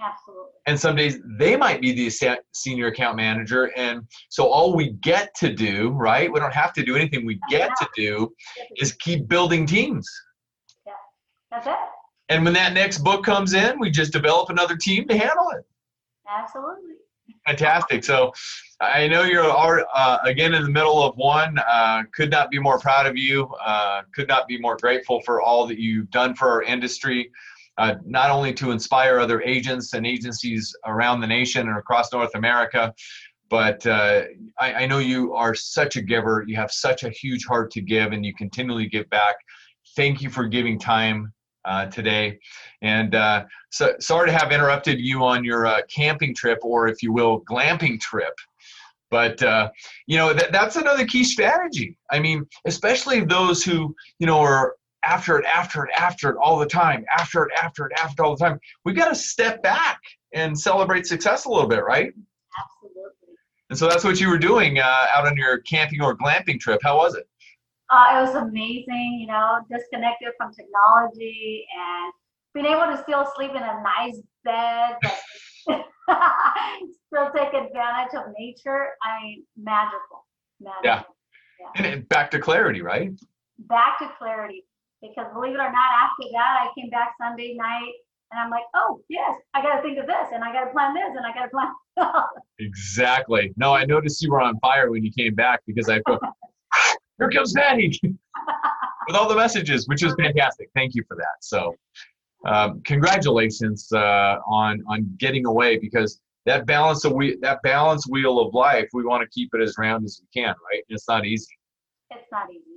Absolutely. 0.00 0.45
And 0.66 0.78
some 0.78 0.96
days 0.96 1.18
they 1.38 1.56
might 1.56 1.80
be 1.80 1.92
the 1.92 2.38
senior 2.52 2.88
account 2.88 3.16
manager, 3.16 3.70
and 3.76 4.02
so 4.30 4.48
all 4.48 4.74
we 4.74 4.90
get 5.00 5.34
to 5.36 5.52
do, 5.52 5.90
right? 5.90 6.32
We 6.32 6.40
don't 6.40 6.54
have 6.54 6.72
to 6.74 6.82
do 6.84 6.96
anything. 6.96 7.24
We 7.24 7.38
get 7.48 7.70
to 7.78 7.88
do 7.94 8.32
is 8.78 8.92
keep 8.94 9.28
building 9.28 9.64
teams. 9.64 10.08
yeah 10.84 10.92
That's 11.52 11.68
it. 11.68 11.74
And 12.28 12.44
when 12.44 12.54
that 12.54 12.72
next 12.72 12.98
book 12.98 13.24
comes 13.24 13.54
in, 13.54 13.78
we 13.78 13.90
just 13.90 14.12
develop 14.12 14.50
another 14.50 14.76
team 14.76 15.06
to 15.08 15.16
handle 15.16 15.50
it. 15.50 15.64
Absolutely. 16.28 16.94
Fantastic. 17.46 18.02
So 18.02 18.32
I 18.80 19.06
know 19.06 19.22
you're 19.22 19.84
uh, 19.94 20.18
again 20.24 20.54
in 20.54 20.62
the 20.64 20.70
middle 20.70 21.02
of 21.02 21.16
one. 21.16 21.58
Uh, 21.58 22.02
could 22.12 22.30
not 22.30 22.50
be 22.50 22.58
more 22.58 22.78
proud 22.78 23.06
of 23.06 23.16
you. 23.16 23.44
Uh, 23.64 24.02
could 24.12 24.26
not 24.26 24.48
be 24.48 24.58
more 24.58 24.76
grateful 24.76 25.20
for 25.22 25.40
all 25.40 25.66
that 25.68 25.78
you've 25.78 26.10
done 26.10 26.34
for 26.34 26.48
our 26.50 26.62
industry, 26.62 27.30
uh, 27.78 27.94
not 28.04 28.30
only 28.30 28.52
to 28.54 28.70
inspire 28.70 29.18
other 29.18 29.42
agents 29.42 29.92
and 29.92 30.06
agencies 30.06 30.74
around 30.86 31.20
the 31.20 31.26
nation 31.26 31.68
and 31.68 31.78
across 31.78 32.12
North 32.12 32.34
America, 32.34 32.94
but 33.48 33.86
uh, 33.86 34.22
I, 34.58 34.72
I 34.74 34.86
know 34.86 34.98
you 34.98 35.34
are 35.34 35.54
such 35.54 35.96
a 35.96 36.02
giver. 36.02 36.44
You 36.46 36.56
have 36.56 36.72
such 36.72 37.04
a 37.04 37.10
huge 37.10 37.44
heart 37.46 37.70
to 37.72 37.80
give, 37.80 38.12
and 38.12 38.24
you 38.24 38.34
continually 38.34 38.88
give 38.88 39.08
back. 39.10 39.36
Thank 39.94 40.20
you 40.20 40.30
for 40.30 40.46
giving 40.46 40.78
time 40.78 41.32
uh, 41.64 41.86
today. 41.86 42.38
And 42.82 43.14
uh, 43.14 43.44
so, 43.70 43.94
sorry 44.00 44.28
to 44.30 44.36
have 44.36 44.52
interrupted 44.52 44.98
you 44.98 45.24
on 45.24 45.44
your 45.44 45.66
uh, 45.66 45.82
camping 45.94 46.34
trip, 46.34 46.58
or 46.62 46.88
if 46.88 47.02
you 47.02 47.12
will, 47.12 47.42
glamping 47.42 48.00
trip. 48.00 48.34
But 49.10 49.40
uh, 49.42 49.70
you 50.06 50.16
know 50.16 50.32
that, 50.32 50.50
that's 50.50 50.76
another 50.76 51.06
key 51.06 51.22
strategy. 51.22 51.96
I 52.10 52.18
mean, 52.18 52.44
especially 52.64 53.24
those 53.24 53.62
who 53.62 53.94
you 54.18 54.26
know 54.26 54.38
are 54.38 54.74
after 55.04 55.38
it, 55.38 55.44
after 55.46 55.84
it, 55.84 55.90
after 55.96 56.30
it 56.30 56.36
all 56.36 56.58
the 56.58 56.66
time, 56.66 57.04
after 57.16 57.44
it, 57.44 57.52
after 57.60 57.86
it, 57.86 57.92
after 57.98 58.22
it 58.22 58.26
all 58.26 58.36
the 58.36 58.44
time. 58.44 58.58
We 58.84 58.92
got 58.92 59.08
to 59.08 59.14
step 59.14 59.62
back 59.62 60.00
and 60.34 60.58
celebrate 60.58 61.06
success 61.06 61.44
a 61.44 61.50
little 61.50 61.68
bit, 61.68 61.84
right? 61.84 62.12
Absolutely. 62.58 63.02
And 63.70 63.78
so 63.78 63.88
that's 63.88 64.04
what 64.04 64.20
you 64.20 64.28
were 64.28 64.38
doing 64.38 64.78
uh, 64.78 65.06
out 65.14 65.26
on 65.26 65.36
your 65.36 65.58
camping 65.60 66.00
or 66.00 66.16
glamping 66.16 66.58
trip. 66.60 66.80
How 66.82 66.96
was 66.96 67.14
it? 67.14 67.28
Uh, 67.88 68.18
it 68.18 68.20
was 68.26 68.34
amazing, 68.34 69.18
you 69.20 69.28
know, 69.28 69.60
disconnected 69.70 70.28
from 70.36 70.52
technology 70.52 71.66
and 71.78 72.12
being 72.52 72.66
able 72.66 72.86
to 72.86 73.00
still 73.02 73.30
sleep 73.36 73.50
in 73.50 73.62
a 73.62 73.82
nice 73.82 74.20
bed, 74.44 74.96
still 77.06 77.30
take 77.34 77.54
advantage 77.54 78.14
of 78.14 78.32
nature. 78.38 78.88
I 79.02 79.22
mean, 79.22 79.44
magical. 79.56 80.26
magical. 80.60 80.82
Yeah. 80.82 81.02
Yeah. 81.76 81.86
And 81.86 82.08
back 82.08 82.30
to 82.32 82.38
clarity, 82.38 82.82
right? 82.82 83.12
Back 83.58 83.98
to 84.00 84.10
clarity. 84.18 84.64
Because 85.02 85.26
believe 85.32 85.54
it 85.54 85.60
or 85.60 85.72
not, 85.72 85.90
after 86.00 86.28
that, 86.32 86.58
I 86.60 86.68
came 86.78 86.90
back 86.90 87.14
Sunday 87.20 87.54
night 87.54 87.92
and 88.32 88.40
I'm 88.40 88.50
like, 88.50 88.64
oh, 88.74 89.00
yes, 89.08 89.36
I 89.54 89.62
got 89.62 89.76
to 89.76 89.82
think 89.82 89.98
of 89.98 90.06
this 90.06 90.28
and 90.32 90.42
I 90.42 90.52
got 90.52 90.64
to 90.64 90.70
plan 90.70 90.94
this 90.94 91.10
and 91.16 91.24
I 91.24 91.32
got 91.32 91.44
to 91.44 91.50
plan. 91.50 91.72
Exactly. 92.58 93.52
No, 93.56 93.74
I 93.74 93.84
noticed 93.84 94.22
you 94.22 94.30
were 94.30 94.40
on 94.40 94.58
fire 94.60 94.90
when 94.90 95.04
you 95.04 95.12
came 95.12 95.34
back 95.34 95.60
because 95.66 95.90
I 95.90 96.00
thought, 96.06 96.20
here 97.18 97.30
comes 97.30 97.54
Maddie 97.54 97.98
with 98.02 99.16
all 99.16 99.28
the 99.28 99.36
messages, 99.36 99.86
which 99.88 100.02
is 100.02 100.14
fantastic. 100.18 100.70
Thank 100.74 100.94
you 100.94 101.04
for 101.06 101.16
that. 101.16 101.36
So, 101.40 101.74
um, 102.46 102.80
congratulations 102.84 103.92
uh, 103.92 104.36
on 104.46 104.82
on 104.88 105.14
getting 105.18 105.46
away 105.46 105.78
because 105.78 106.20
that 106.46 106.64
balance 106.66 107.04
of 107.04 107.12
we 107.12 107.36
that 107.42 107.60
balance 107.62 108.06
wheel 108.08 108.38
of 108.40 108.54
life, 108.54 108.88
we 108.92 109.04
want 109.04 109.22
to 109.22 109.28
keep 109.28 109.50
it 109.52 109.60
as 109.60 109.74
round 109.78 110.04
as 110.04 110.20
we 110.22 110.42
can, 110.42 110.54
right? 110.70 110.82
It's 110.88 111.08
not 111.08 111.26
easy. 111.26 111.54
it's 112.10 112.28
not 112.32 112.50
easy. 112.50 112.75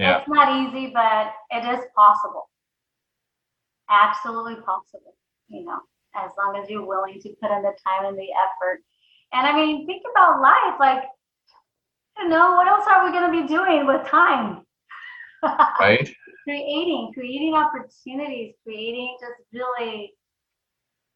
Yeah. 0.00 0.20
It's 0.20 0.28
not 0.28 0.48
easy, 0.48 0.90
but 0.94 1.32
it 1.50 1.62
is 1.62 1.84
possible. 1.94 2.48
Absolutely 3.90 4.54
possible, 4.64 5.14
you 5.48 5.62
know, 5.64 5.78
as 6.16 6.30
long 6.38 6.56
as 6.56 6.70
you're 6.70 6.86
willing 6.86 7.20
to 7.20 7.28
put 7.42 7.50
in 7.50 7.62
the 7.62 7.74
time 7.86 8.06
and 8.06 8.16
the 8.18 8.28
effort. 8.32 8.80
And 9.34 9.46
I 9.46 9.54
mean, 9.54 9.86
think 9.86 10.02
about 10.10 10.40
life. 10.40 10.80
Like, 10.80 11.02
you 12.16 12.28
know, 12.28 12.52
what 12.52 12.66
else 12.66 12.86
are 12.88 13.04
we 13.04 13.12
going 13.12 13.30
to 13.30 13.42
be 13.42 13.46
doing 13.46 13.86
with 13.86 14.06
time? 14.06 14.62
Right. 15.80 16.10
creating, 16.44 17.12
creating 17.14 17.54
opportunities, 17.54 18.54
creating 18.62 19.16
just 19.20 19.40
really, 19.54 20.12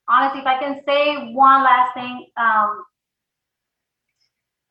honestly, 0.08 0.40
if 0.40 0.46
I 0.46 0.58
can 0.58 0.80
say 0.86 1.32
one 1.32 1.62
last 1.62 1.92
thing, 1.92 2.26
um, 2.38 2.84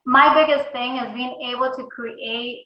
my 0.05 0.33
biggest 0.33 0.71
thing 0.71 0.97
is 0.97 1.13
being 1.13 1.39
able 1.51 1.71
to 1.75 1.85
create 1.85 2.65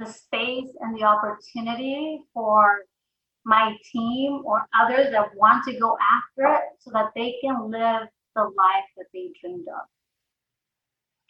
the 0.00 0.10
space 0.10 0.70
and 0.80 0.96
the 0.96 1.04
opportunity 1.04 2.20
for 2.34 2.80
my 3.44 3.74
team 3.92 4.42
or 4.44 4.66
others 4.78 5.10
that 5.12 5.28
want 5.36 5.64
to 5.64 5.78
go 5.78 5.96
after 6.00 6.54
it 6.54 6.62
so 6.78 6.90
that 6.92 7.10
they 7.14 7.36
can 7.42 7.70
live 7.70 8.08
the 8.34 8.42
life 8.42 8.88
that 8.96 9.06
they 9.12 9.30
dreamed 9.40 9.66
of. 9.68 9.86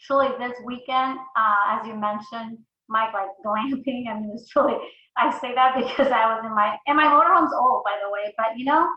Truly, 0.07 0.29
this 0.39 0.57
weekend, 0.65 1.19
uh, 1.37 1.79
as 1.79 1.87
you 1.87 1.95
mentioned, 1.95 2.59
Mike, 2.89 3.13
like 3.13 3.29
glamping. 3.47 4.09
I 4.09 4.15
mean, 4.15 4.33
it's 4.35 4.49
truly. 4.49 4.77
I 5.17 5.31
say 5.41 5.55
that 5.55 5.75
because 5.77 6.13
I 6.13 6.27
was 6.35 6.45
in 6.45 6.55
my 6.55 6.77
and 6.87 6.97
my 6.97 7.05
motorhome's 7.05 7.53
old, 7.55 7.85
by 7.85 7.97
the 8.03 8.11
way. 8.11 8.33
But 8.37 8.57
you 8.57 8.65
know, 8.65 8.89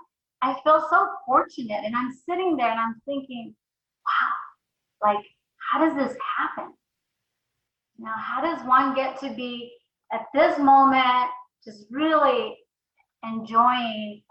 I 0.41 0.53
feel 0.63 0.85
so 0.89 1.07
fortunate, 1.25 1.83
and 1.83 1.95
I'm 1.95 2.11
sitting 2.29 2.55
there 2.55 2.69
and 2.69 2.79
I'm 2.79 3.01
thinking, 3.05 3.53
wow, 4.05 5.09
like 5.09 5.25
how 5.71 5.79
does 5.85 5.95
this 5.95 6.17
happen? 6.37 6.73
Now, 7.97 8.15
how 8.17 8.41
does 8.41 8.65
one 8.65 8.95
get 8.95 9.19
to 9.21 9.29
be 9.33 9.73
at 10.11 10.25
this 10.33 10.57
moment 10.59 11.29
just 11.63 11.85
really 11.91 12.57
enjoying 13.23 14.21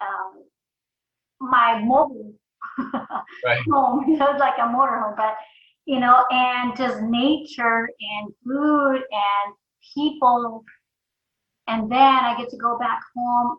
um, 0.00 0.44
my 1.40 1.80
mobile 1.82 2.34
Right. 3.44 3.60
home? 3.70 4.04
You 4.08 4.16
know, 4.16 4.32
like 4.38 4.58
a 4.58 4.62
motorhome, 4.62 5.16
but 5.16 5.36
you 5.86 5.98
know, 5.98 6.24
and 6.30 6.76
just 6.76 7.02
nature 7.02 7.88
and 8.00 8.32
food 8.44 8.96
and 8.96 9.54
people. 9.94 10.64
And 11.66 11.90
then 11.90 11.98
I 12.00 12.34
get 12.38 12.48
to 12.50 12.56
go 12.56 12.78
back 12.78 13.00
home 13.14 13.58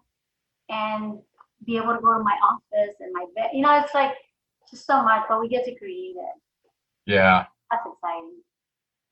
and 0.69 1.19
be 1.65 1.77
able 1.77 1.93
to 1.93 2.01
go 2.01 2.17
to 2.17 2.23
my 2.23 2.35
office 2.43 2.95
and 2.99 3.11
my 3.13 3.25
bed. 3.35 3.51
You 3.53 3.61
know, 3.61 3.79
it's 3.79 3.93
like 3.93 4.13
just 4.69 4.85
so 4.85 5.03
much, 5.03 5.25
but 5.29 5.39
we 5.39 5.49
get 5.49 5.65
to 5.65 5.75
create 5.75 6.15
it. 6.15 6.41
Yeah. 7.05 7.45
That's 7.69 7.83
exciting. 7.85 8.41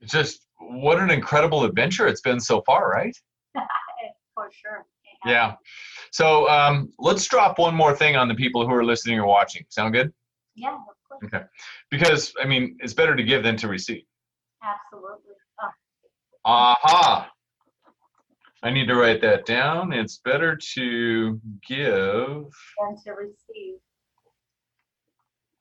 It's 0.01 0.11
just 0.11 0.45
what 0.59 0.99
an 0.99 1.11
incredible 1.11 1.63
adventure 1.63 2.07
it's 2.07 2.21
been 2.21 2.39
so 2.39 2.61
far, 2.65 2.89
right? 2.89 3.15
For 4.33 4.49
sure. 4.51 4.85
Yeah. 5.25 5.55
So 6.11 6.49
um, 6.49 6.93
let's 6.97 7.27
drop 7.27 7.59
one 7.59 7.75
more 7.75 7.95
thing 7.95 8.15
on 8.15 8.27
the 8.27 8.35
people 8.35 8.65
who 8.65 8.73
are 8.73 8.85
listening 8.85 9.19
or 9.19 9.27
watching. 9.27 9.65
Sound 9.69 9.93
good? 9.93 10.13
Yeah, 10.55 10.73
of 10.75 10.79
course. 11.07 11.21
Okay. 11.25 11.45
Because 11.91 12.33
I 12.41 12.45
mean, 12.45 12.77
it's 12.79 12.93
better 12.93 13.15
to 13.15 13.23
give 13.23 13.43
than 13.43 13.57
to 13.57 13.67
receive. 13.67 14.03
Absolutely. 14.63 15.33
Oh, 15.61 15.69
Aha. 16.45 17.29
I 18.63 18.71
need 18.71 18.87
to 18.87 18.95
write 18.95 19.21
that 19.21 19.45
down. 19.45 19.93
It's 19.93 20.19
better 20.23 20.57
to 20.75 21.39
give. 21.67 21.77
than 21.77 22.97
to 23.05 23.11
receive. 23.11 23.75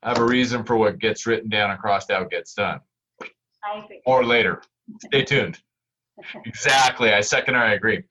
I 0.03 0.09
have 0.09 0.19
a 0.19 0.25
reason 0.25 0.63
for 0.63 0.77
what 0.77 0.99
gets 0.99 1.25
written 1.25 1.49
down 1.49 1.71
and 1.71 1.79
crossed 1.79 2.11
out 2.11 2.31
gets 2.31 2.53
done. 2.53 2.79
I 3.63 3.83
agree. 3.83 4.01
Or 4.05 4.23
later. 4.23 4.61
Stay 5.05 5.23
tuned. 5.23 5.59
Exactly. 6.45 7.13
I 7.13 7.21
second 7.21 7.55
or 7.55 7.59
I 7.59 7.73
agree. 7.73 8.03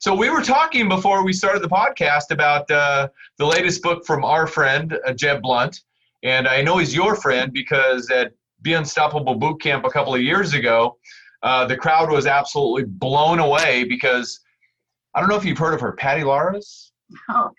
So 0.00 0.14
we 0.14 0.28
were 0.28 0.42
talking 0.42 0.88
before 0.88 1.24
we 1.24 1.32
started 1.32 1.62
the 1.62 1.68
podcast 1.68 2.30
about 2.30 2.70
uh, 2.70 3.08
the 3.38 3.46
latest 3.46 3.82
book 3.82 4.04
from 4.04 4.24
our 4.24 4.46
friend 4.46 4.98
uh, 5.06 5.12
Jeb 5.14 5.42
Blount, 5.42 5.80
and 6.22 6.46
I 6.46 6.62
know 6.62 6.78
he's 6.78 6.94
your 6.94 7.16
friend 7.16 7.52
because 7.52 8.10
at 8.10 8.32
Be 8.62 8.74
Unstoppable 8.74 9.34
Boot 9.36 9.60
Camp 9.62 9.84
a 9.84 9.90
couple 9.90 10.14
of 10.14 10.20
years 10.20 10.52
ago, 10.52 10.98
uh, 11.42 11.66
the 11.66 11.76
crowd 11.76 12.10
was 12.10 12.26
absolutely 12.26 12.84
blown 12.84 13.38
away 13.38 13.84
because 13.84 14.40
I 15.14 15.20
don't 15.20 15.28
know 15.28 15.36
if 15.36 15.44
you've 15.44 15.58
heard 15.58 15.74
of 15.74 15.80
her, 15.80 15.92
Patty 15.92 16.24
Lares. 16.24 16.92
Oh. 17.30 17.50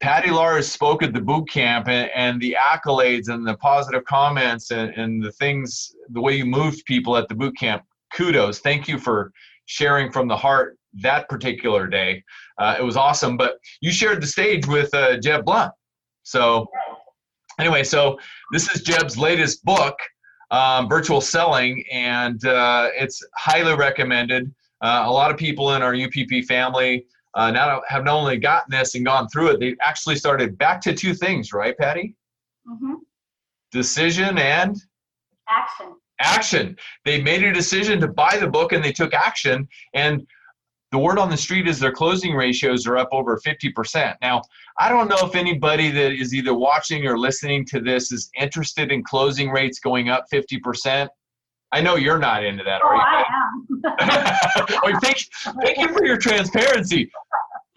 Patty 0.00 0.30
Lares 0.30 0.70
spoke 0.70 1.02
at 1.02 1.12
the 1.12 1.20
boot 1.20 1.48
camp, 1.50 1.88
and, 1.88 2.10
and 2.14 2.40
the 2.40 2.56
accolades 2.58 3.28
and 3.28 3.46
the 3.46 3.56
positive 3.56 4.04
comments 4.04 4.70
and, 4.70 4.90
and 4.94 5.22
the 5.22 5.32
things, 5.32 5.94
the 6.10 6.20
way 6.20 6.36
you 6.36 6.46
moved 6.46 6.84
people 6.86 7.16
at 7.16 7.28
the 7.28 7.34
boot 7.34 7.56
camp. 7.58 7.82
Kudos. 8.14 8.60
Thank 8.60 8.88
you 8.88 8.98
for 8.98 9.30
sharing 9.66 10.10
from 10.10 10.26
the 10.26 10.36
heart 10.36 10.78
that 10.94 11.28
particular 11.28 11.86
day. 11.86 12.24
Uh, 12.58 12.76
it 12.78 12.82
was 12.82 12.96
awesome. 12.96 13.36
But 13.36 13.58
you 13.80 13.92
shared 13.92 14.22
the 14.22 14.26
stage 14.26 14.66
with 14.66 14.92
uh, 14.94 15.18
Jeb 15.18 15.44
Blount. 15.44 15.72
So, 16.22 16.66
anyway, 17.58 17.84
so 17.84 18.18
this 18.52 18.74
is 18.74 18.82
Jeb's 18.82 19.18
latest 19.18 19.64
book, 19.64 19.96
um, 20.50 20.88
Virtual 20.88 21.20
Selling, 21.20 21.84
and 21.92 22.44
uh, 22.46 22.88
it's 22.94 23.22
highly 23.36 23.74
recommended. 23.74 24.52
Uh, 24.80 25.04
a 25.06 25.12
lot 25.12 25.30
of 25.30 25.36
people 25.36 25.74
in 25.74 25.82
our 25.82 25.94
UPP 25.94 26.44
family 26.48 27.06
uh, 27.34 27.50
now 27.50 27.82
have 27.88 28.04
not 28.04 28.16
only 28.16 28.36
gotten 28.38 28.70
this 28.70 28.94
and 28.94 29.04
gone 29.04 29.28
through 29.28 29.48
it, 29.50 29.60
they 29.60 29.76
actually 29.82 30.16
started 30.16 30.58
back 30.58 30.80
to 30.82 30.94
two 30.94 31.14
things, 31.14 31.52
right, 31.52 31.76
Patty? 31.78 32.14
Mm-hmm. 32.68 32.94
Decision 33.72 34.38
and 34.38 34.76
Action. 35.48 35.94
action. 36.20 36.76
They 37.04 37.20
made 37.22 37.42
a 37.44 37.52
decision 37.52 38.00
to 38.00 38.08
buy 38.08 38.36
the 38.36 38.48
book 38.48 38.72
and 38.72 38.84
they 38.84 38.92
took 38.92 39.14
action. 39.14 39.68
And 39.94 40.26
the 40.92 40.98
word 40.98 41.18
on 41.18 41.30
the 41.30 41.36
street 41.36 41.68
is 41.68 41.78
their 41.78 41.92
closing 41.92 42.34
ratios 42.34 42.86
are 42.86 42.96
up 42.98 43.08
over 43.12 43.38
50%. 43.46 44.16
Now, 44.20 44.42
I 44.80 44.88
don't 44.88 45.08
know 45.08 45.18
if 45.22 45.36
anybody 45.36 45.90
that 45.92 46.12
is 46.12 46.34
either 46.34 46.52
watching 46.54 47.06
or 47.06 47.16
listening 47.16 47.64
to 47.66 47.80
this 47.80 48.10
is 48.10 48.28
interested 48.40 48.90
in 48.90 49.04
closing 49.04 49.50
rates 49.50 49.78
going 49.78 50.08
up 50.08 50.24
50%. 50.32 51.08
I 51.72 51.80
know 51.80 51.94
you're 51.94 52.18
not 52.18 52.44
into 52.44 52.64
that, 52.64 52.80
Oh, 52.84 52.88
are 52.88 52.94
you? 52.96 53.00
I 53.00 53.20
am. 53.20 53.39
Thank, 55.02 55.18
thank 55.62 55.78
you 55.78 55.88
for 55.88 56.04
your 56.04 56.16
transparency. 56.16 57.10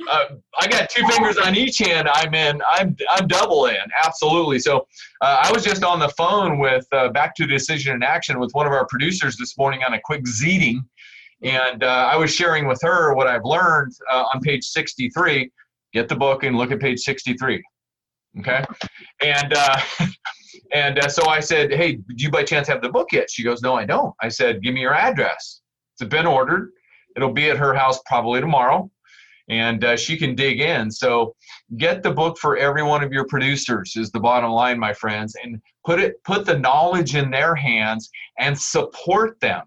Uh, 0.10 0.26
I 0.60 0.68
got 0.68 0.90
two 0.90 1.06
fingers 1.08 1.38
on 1.38 1.56
each 1.56 1.78
hand. 1.78 2.10
I'm 2.12 2.34
in. 2.34 2.62
I'm 2.68 2.96
I'm 3.10 3.28
double 3.28 3.68
in. 3.68 3.76
Absolutely. 4.04 4.60
So 4.60 4.88
uh, 5.22 5.44
I 5.44 5.52
was 5.52 5.64
just 5.64 5.84
on 5.84 6.00
the 6.00 6.10
phone 6.10 6.60
with 6.60 6.86
uh, 6.92 7.10
Back 7.10 7.36
to 7.36 7.46
Decision 7.46 7.94
and 7.94 8.04
Action 8.04 8.40
with 8.40 8.52
one 8.54 8.66
of 8.66 8.74
our 8.74 8.86
producers 8.88 9.38
this 9.38 9.58
morning 9.58 9.82
on 9.86 9.94
a 9.94 10.02
quick 10.04 10.24
Zeeting, 10.26 10.80
and 11.42 11.84
uh, 11.84 12.10
I 12.12 12.16
was 12.16 12.34
sharing 12.34 12.68
with 12.68 12.80
her 12.82 13.14
what 13.14 13.28
I've 13.28 13.46
learned 13.46 13.94
uh, 14.12 14.26
on 14.34 14.42
page 14.42 14.64
63. 14.66 15.52
Get 15.94 16.10
the 16.10 16.16
book 16.16 16.44
and 16.44 16.58
look 16.58 16.72
at 16.72 16.80
page 16.80 17.00
63. 17.00 17.64
Okay, 18.40 18.66
and 19.22 19.54
uh, 19.54 19.80
and 20.74 21.00
so 21.12 21.28
I 21.28 21.40
said, 21.40 21.72
"Hey, 21.72 21.94
do 21.94 22.16
you 22.18 22.32
by 22.32 22.44
chance 22.44 22.68
have 22.68 22.82
the 22.82 22.90
book 22.90 23.12
yet?" 23.12 23.30
She 23.30 23.44
goes, 23.44 23.62
"No, 23.62 23.76
I 23.76 23.86
don't." 23.86 24.14
I 24.22 24.30
said, 24.30 24.62
"Give 24.62 24.74
me 24.74 24.82
your 24.82 24.94
address." 24.94 25.62
Been 26.10 26.26
ordered. 26.26 26.72
It'll 27.16 27.34
be 27.34 27.50
at 27.50 27.58
her 27.58 27.74
house 27.74 28.00
probably 28.06 28.42
tomorrow, 28.42 28.90
and 29.50 29.84
uh, 29.84 29.96
she 29.96 30.18
can 30.18 30.36
dig 30.36 30.60
in. 30.60 30.90
So 30.92 31.36
get 31.78 32.04
the 32.04 32.12
book 32.12 32.38
for 32.38 32.58
every 32.58 32.84
one 32.84 33.04
of 33.04 33.12
your 33.12 33.26
producers 33.26 33.94
is 33.96 34.12
the 34.12 34.20
bottom 34.20 34.52
line, 34.52 34.80
my 34.80 34.94
friends, 34.94 35.36
and 35.44 35.62
put 35.86 36.00
it 36.00 36.24
put 36.24 36.46
the 36.46 36.58
knowledge 36.58 37.16
in 37.16 37.30
their 37.30 37.56
hands 37.56 38.10
and 38.40 38.60
support 38.60 39.40
them 39.40 39.64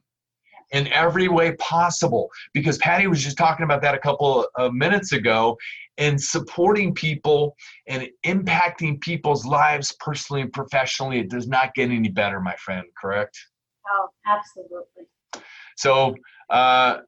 in 0.72 0.88
every 0.88 1.28
way 1.28 1.52
possible. 1.56 2.28
Because 2.52 2.78
Patty 2.78 3.06
was 3.06 3.22
just 3.22 3.38
talking 3.38 3.64
about 3.64 3.82
that 3.82 3.94
a 3.94 3.98
couple 3.98 4.46
of 4.56 4.72
minutes 4.72 5.12
ago, 5.12 5.56
and 5.98 6.20
supporting 6.20 6.94
people 6.94 7.56
and 7.86 8.08
impacting 8.24 9.00
people's 9.00 9.46
lives 9.46 9.94
personally 10.00 10.42
and 10.42 10.52
professionally. 10.52 11.20
It 11.20 11.30
does 11.30 11.48
not 11.48 11.74
get 11.74 11.90
any 11.90 12.08
better, 12.08 12.40
my 12.40 12.54
friend. 12.56 12.84
Correct? 13.00 13.38
Oh, 13.88 14.08
absolutely. 14.26 15.04
So, 15.76 16.14
uh, 16.50 16.98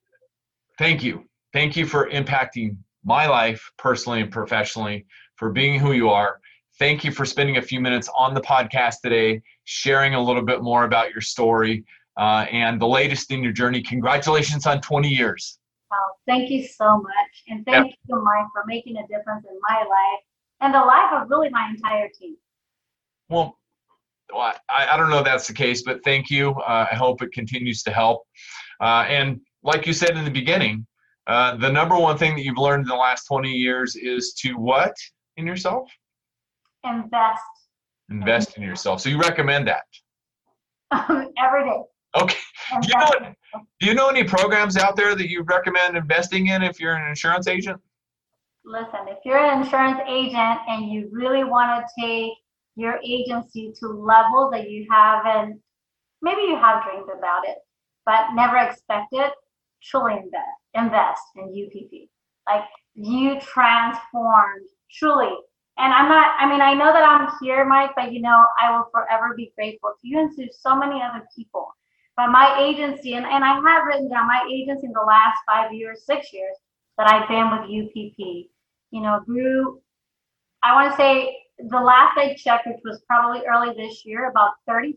thank 0.78 1.02
you. 1.02 1.24
Thank 1.52 1.76
you 1.76 1.86
for 1.86 2.08
impacting 2.10 2.76
my 3.04 3.26
life 3.26 3.70
personally 3.78 4.20
and 4.20 4.30
professionally, 4.30 5.06
for 5.36 5.50
being 5.50 5.80
who 5.80 5.92
you 5.92 6.10
are. 6.10 6.40
Thank 6.78 7.02
you 7.02 7.10
for 7.10 7.24
spending 7.24 7.56
a 7.56 7.62
few 7.62 7.80
minutes 7.80 8.08
on 8.16 8.34
the 8.34 8.40
podcast 8.40 9.00
today, 9.02 9.42
sharing 9.64 10.14
a 10.14 10.22
little 10.22 10.42
bit 10.42 10.62
more 10.62 10.84
about 10.84 11.10
your 11.10 11.20
story 11.20 11.84
uh, 12.18 12.46
and 12.52 12.80
the 12.80 12.86
latest 12.86 13.32
in 13.32 13.42
your 13.42 13.52
journey. 13.52 13.82
Congratulations 13.82 14.66
on 14.66 14.80
20 14.80 15.08
years. 15.08 15.58
Well, 15.90 16.18
thank 16.26 16.50
you 16.50 16.66
so 16.66 16.98
much. 16.98 17.42
And 17.48 17.64
thank 17.64 17.94
you, 18.08 18.22
Mike, 18.22 18.46
for 18.52 18.64
making 18.66 18.96
a 18.98 19.02
difference 19.08 19.44
in 19.50 19.58
my 19.68 19.78
life 19.78 20.22
and 20.60 20.74
the 20.74 20.80
life 20.80 21.12
of 21.14 21.30
really 21.30 21.48
my 21.50 21.68
entire 21.70 22.08
team. 22.08 22.36
Well, 23.28 23.56
well, 24.32 24.54
I, 24.68 24.88
I 24.92 24.96
don't 24.96 25.10
know 25.10 25.18
if 25.18 25.24
that's 25.24 25.46
the 25.46 25.54
case, 25.54 25.82
but 25.82 26.04
thank 26.04 26.30
you. 26.30 26.50
Uh, 26.50 26.86
I 26.90 26.94
hope 26.94 27.22
it 27.22 27.32
continues 27.32 27.82
to 27.84 27.90
help. 27.90 28.26
Uh, 28.80 29.04
and 29.08 29.40
like 29.62 29.86
you 29.86 29.92
said 29.92 30.16
in 30.16 30.24
the 30.24 30.30
beginning, 30.30 30.86
uh, 31.26 31.56
the 31.56 31.70
number 31.70 31.96
one 31.96 32.16
thing 32.16 32.34
that 32.36 32.42
you've 32.42 32.58
learned 32.58 32.82
in 32.82 32.88
the 32.88 32.94
last 32.94 33.24
20 33.26 33.50
years 33.50 33.96
is 33.96 34.32
to 34.34 34.54
what 34.54 34.94
in 35.36 35.46
yourself? 35.46 35.90
Invest 36.84 37.42
Invest 38.10 38.56
in 38.56 38.62
yourself. 38.62 39.00
So 39.00 39.08
you 39.08 39.18
recommend 39.18 39.68
that. 39.68 39.82
every 41.38 41.64
day. 41.64 41.82
Okay. 42.16 42.36
Do 42.80 42.88
you, 42.88 42.94
know, 42.98 43.34
do 43.80 43.86
you 43.86 43.94
know 43.94 44.08
any 44.08 44.24
programs 44.24 44.76
out 44.76 44.96
there 44.96 45.14
that 45.14 45.28
you 45.28 45.42
recommend 45.42 45.96
investing 45.96 46.48
in 46.48 46.62
if 46.62 46.80
you're 46.80 46.94
an 46.94 47.08
insurance 47.08 47.46
agent? 47.46 47.80
Listen, 48.64 49.00
if 49.08 49.18
you're 49.24 49.38
an 49.38 49.62
insurance 49.62 50.00
agent 50.08 50.60
and 50.68 50.90
you 50.90 51.08
really 51.12 51.44
want 51.44 51.84
to 51.86 52.00
take 52.00 52.32
your 52.76 52.98
agency 53.04 53.72
to 53.80 53.88
levels 53.88 54.50
that 54.52 54.70
you 54.70 54.86
haven't, 54.90 55.60
maybe 56.22 56.42
you 56.42 56.56
have 56.56 56.84
dreamed 56.84 57.08
about 57.16 57.46
it, 57.46 57.56
but 58.08 58.32
never 58.32 58.56
expected, 58.56 59.30
truly 59.82 60.14
invest, 60.14 60.58
invest 60.72 61.22
in 61.36 61.44
UPP. 61.44 62.08
Like 62.46 62.64
you 62.94 63.38
transformed 63.38 64.66
truly. 64.90 65.36
And 65.76 65.92
I'm 65.92 66.08
not, 66.08 66.34
I 66.40 66.48
mean, 66.48 66.62
I 66.62 66.72
know 66.72 66.90
that 66.90 67.04
I'm 67.04 67.28
here, 67.42 67.66
Mike, 67.66 67.90
but 67.94 68.10
you 68.14 68.22
know, 68.22 68.42
I 68.60 68.72
will 68.72 68.88
forever 68.90 69.34
be 69.36 69.52
grateful 69.54 69.90
to 70.00 70.08
you 70.08 70.20
and 70.20 70.34
to 70.36 70.48
so 70.58 70.74
many 70.74 71.02
other 71.02 71.28
people. 71.36 71.68
But 72.16 72.30
my 72.30 72.58
agency, 72.58 73.12
and, 73.12 73.26
and 73.26 73.44
I 73.44 73.60
have 73.60 73.86
written 73.86 74.08
down 74.08 74.26
my 74.26 74.42
agency 74.50 74.86
in 74.86 74.92
the 74.92 75.04
last 75.06 75.36
five 75.46 75.70
years, 75.74 76.06
six 76.06 76.32
years 76.32 76.56
that 76.96 77.12
I've 77.12 77.28
been 77.28 77.50
with 77.50 77.68
UPP, 77.68 78.48
you 78.90 79.02
know, 79.02 79.20
grew, 79.26 79.82
I 80.62 80.72
want 80.72 80.92
to 80.92 80.96
say 80.96 81.36
the 81.58 81.78
last 81.78 82.16
I 82.16 82.34
checked, 82.38 82.66
which 82.66 82.80
was 82.84 83.02
probably 83.06 83.42
early 83.46 83.74
this 83.76 84.06
year, 84.06 84.30
about 84.30 84.52
35% 84.66 84.94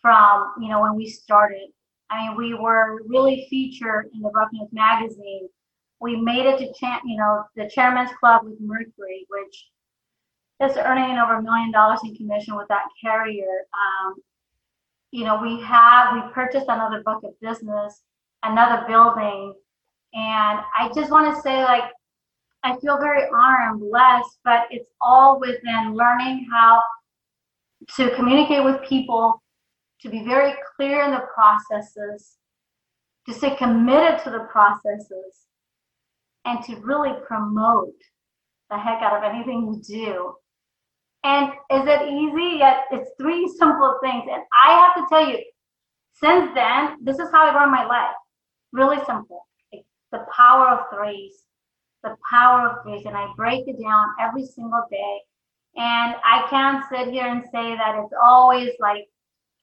from, 0.00 0.52
you 0.60 0.68
know, 0.68 0.80
when 0.82 0.94
we 0.96 1.08
started. 1.08 1.68
I 2.10 2.28
mean, 2.28 2.36
we 2.36 2.54
were 2.54 3.02
really 3.06 3.46
featured 3.48 4.10
in 4.14 4.20
the 4.20 4.30
News 4.52 4.68
magazine. 4.72 5.48
We 6.00 6.16
made 6.16 6.46
it 6.46 6.58
to, 6.58 6.72
champ, 6.78 7.02
you 7.06 7.16
know, 7.16 7.44
the 7.56 7.68
Chairman's 7.68 8.10
Club 8.18 8.42
with 8.44 8.60
Mercury, 8.60 9.26
which 9.28 9.68
is 10.60 10.76
earning 10.76 11.18
over 11.18 11.36
a 11.36 11.42
million 11.42 11.70
dollars 11.70 12.00
in 12.04 12.14
commission 12.16 12.56
with 12.56 12.68
that 12.68 12.84
carrier. 13.02 13.66
Um, 13.74 14.14
you 15.10 15.24
know, 15.24 15.40
we 15.40 15.60
have, 15.60 16.14
we 16.14 16.32
purchased 16.32 16.66
another 16.68 17.02
book 17.04 17.22
of 17.24 17.38
business, 17.40 18.02
another 18.42 18.86
building. 18.86 19.54
And 20.14 20.60
I 20.76 20.90
just 20.94 21.10
want 21.10 21.34
to 21.34 21.40
say, 21.42 21.62
like, 21.62 21.84
I 22.62 22.76
feel 22.78 22.98
very 22.98 23.22
honored 23.34 23.72
and 23.72 23.80
blessed, 23.80 24.38
but 24.44 24.66
it's 24.70 24.90
all 25.00 25.40
within 25.40 25.94
learning 25.94 26.46
how 26.50 26.82
to 27.96 28.14
communicate 28.14 28.64
with 28.64 28.82
people, 28.82 29.42
to 30.02 30.08
be 30.08 30.24
very 30.24 30.54
clear 30.76 31.02
in 31.02 31.10
the 31.10 31.26
processes, 31.34 32.36
to 33.26 33.34
stay 33.34 33.54
committed 33.56 34.22
to 34.24 34.30
the 34.30 34.46
processes, 34.50 35.46
and 36.44 36.64
to 36.64 36.76
really 36.76 37.12
promote 37.26 37.94
the 38.70 38.78
heck 38.78 39.02
out 39.02 39.16
of 39.16 39.24
anything 39.24 39.66
you 39.72 39.82
do. 39.82 40.34
And 41.22 41.48
is 41.70 41.86
it 41.86 42.08
easy? 42.08 42.58
Yet 42.58 42.84
it's 42.90 43.10
three 43.20 43.46
simple 43.58 43.98
things. 44.02 44.24
And 44.30 44.42
I 44.64 44.72
have 44.72 44.94
to 44.94 45.14
tell 45.14 45.28
you, 45.28 45.38
since 46.14 46.50
then, 46.54 46.96
this 47.02 47.18
is 47.18 47.28
how 47.32 47.50
I 47.50 47.54
run 47.54 47.70
my 47.70 47.84
life. 47.84 48.14
Really 48.72 49.04
simple. 49.04 49.46
Like 49.72 49.84
the 50.12 50.24
power 50.34 50.68
of 50.68 50.86
threes 50.94 51.44
the 52.02 52.16
power 52.30 52.68
of 52.68 52.82
threes, 52.82 53.04
and 53.06 53.16
I 53.16 53.32
break 53.36 53.66
it 53.68 53.80
down 53.80 54.06
every 54.20 54.46
single 54.46 54.84
day. 54.90 55.20
And 55.76 56.16
I 56.24 56.46
can't 56.48 56.84
sit 56.90 57.12
here 57.12 57.26
and 57.26 57.44
say 57.44 57.76
that 57.76 58.00
it's 58.02 58.14
always 58.20 58.70
like 58.80 59.06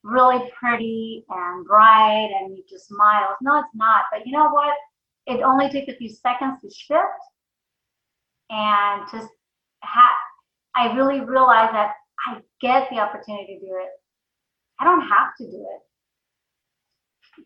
really 0.04 0.50
pretty 0.60 1.26
and 1.30 1.66
bright 1.66 2.30
and 2.42 2.58
you 2.58 2.64
just 2.70 2.88
smile. 2.88 3.36
No, 3.42 3.60
it's 3.60 3.70
not. 3.76 4.06
But 4.12 4.26
you 4.26 4.34
know 4.34 4.50
what? 4.50 4.76
It 5.28 5.42
only 5.44 5.70
takes 5.70 5.92
a 5.92 5.98
few 5.98 6.10
seconds 6.10 6.60
to 6.62 6.70
shift 6.70 7.02
and 8.50 9.04
just. 9.12 9.30
I 10.76 10.94
really 10.96 11.22
realize 11.22 11.72
that 11.74 11.94
I 12.28 12.40
get 12.62 12.90
the 12.92 13.00
opportunity 13.00 13.60
to 13.60 13.66
do 13.66 13.74
it. 13.82 13.90
I 14.80 14.86
don't 14.86 15.02
have 15.02 15.36
to 15.40 15.46
do 15.46 15.58
it. 15.58 15.82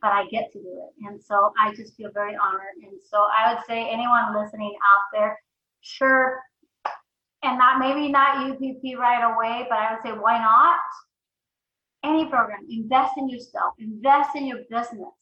but 0.01 0.11
I 0.11 0.25
get 0.31 0.51
to 0.53 0.59
do 0.59 0.83
it. 0.87 1.07
And 1.07 1.21
so 1.21 1.51
I 1.59 1.73
just 1.75 1.95
feel 1.95 2.11
very 2.13 2.35
honored. 2.35 2.75
And 2.83 2.99
so 3.09 3.27
I 3.37 3.53
would 3.53 3.63
say 3.67 3.89
anyone 3.89 4.35
listening 4.35 4.71
out 4.73 5.03
there, 5.13 5.37
sure, 5.81 6.39
and 7.43 7.57
not 7.57 7.79
maybe 7.79 8.09
not 8.11 8.37
UPP 8.51 8.97
right 8.99 9.23
away, 9.33 9.67
but 9.69 9.79
I 9.79 9.93
would 9.93 10.01
say 10.03 10.11
why 10.11 10.39
not? 10.39 10.79
Any 12.03 12.25
program, 12.25 12.65
invest 12.69 13.13
in 13.17 13.29
yourself, 13.29 13.75
invest 13.77 14.35
in 14.35 14.45
your 14.47 14.59
business, 14.69 15.13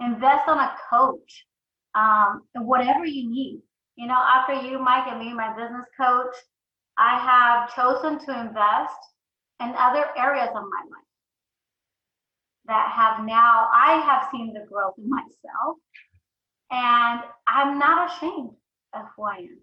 invest 0.00 0.48
on 0.48 0.58
a 0.58 0.76
coach, 0.88 1.46
um, 1.94 2.42
whatever 2.54 3.04
you 3.04 3.28
need. 3.28 3.60
You 3.96 4.06
know, 4.06 4.14
after 4.18 4.54
you, 4.54 4.78
Mike, 4.78 5.08
and 5.08 5.18
me, 5.18 5.34
my 5.34 5.54
business 5.56 5.86
coach, 6.00 6.34
I 6.96 7.18
have 7.18 7.74
chosen 7.74 8.18
to 8.26 8.40
invest 8.40 8.98
in 9.60 9.74
other 9.76 10.06
areas 10.16 10.48
of 10.48 10.62
my 10.62 10.82
life 10.90 11.10
that 12.66 12.92
have 12.94 13.26
now, 13.26 13.68
I 13.72 14.00
have 14.06 14.28
seen 14.30 14.52
the 14.52 14.64
growth 14.70 14.94
in 14.98 15.08
myself. 15.08 15.78
And 16.70 17.20
I'm 17.48 17.78
not 17.78 18.12
ashamed 18.12 18.50
of 18.94 19.06
who 19.16 19.24
I 19.24 19.36
am. 19.38 19.58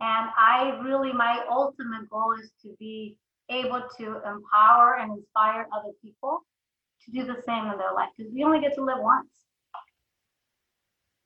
And 0.00 0.30
I 0.36 0.80
really, 0.84 1.12
my 1.12 1.44
ultimate 1.50 2.08
goal 2.08 2.34
is 2.40 2.52
to 2.62 2.74
be 2.78 3.18
able 3.50 3.82
to 3.98 4.06
empower 4.26 4.98
and 5.00 5.12
inspire 5.18 5.66
other 5.72 5.92
people 6.02 6.40
to 7.04 7.10
do 7.10 7.24
the 7.24 7.40
same 7.46 7.66
in 7.66 7.78
their 7.78 7.92
life 7.94 8.08
because 8.16 8.32
we 8.32 8.44
only 8.44 8.60
get 8.60 8.74
to 8.74 8.84
live 8.84 8.98
once. 8.98 9.28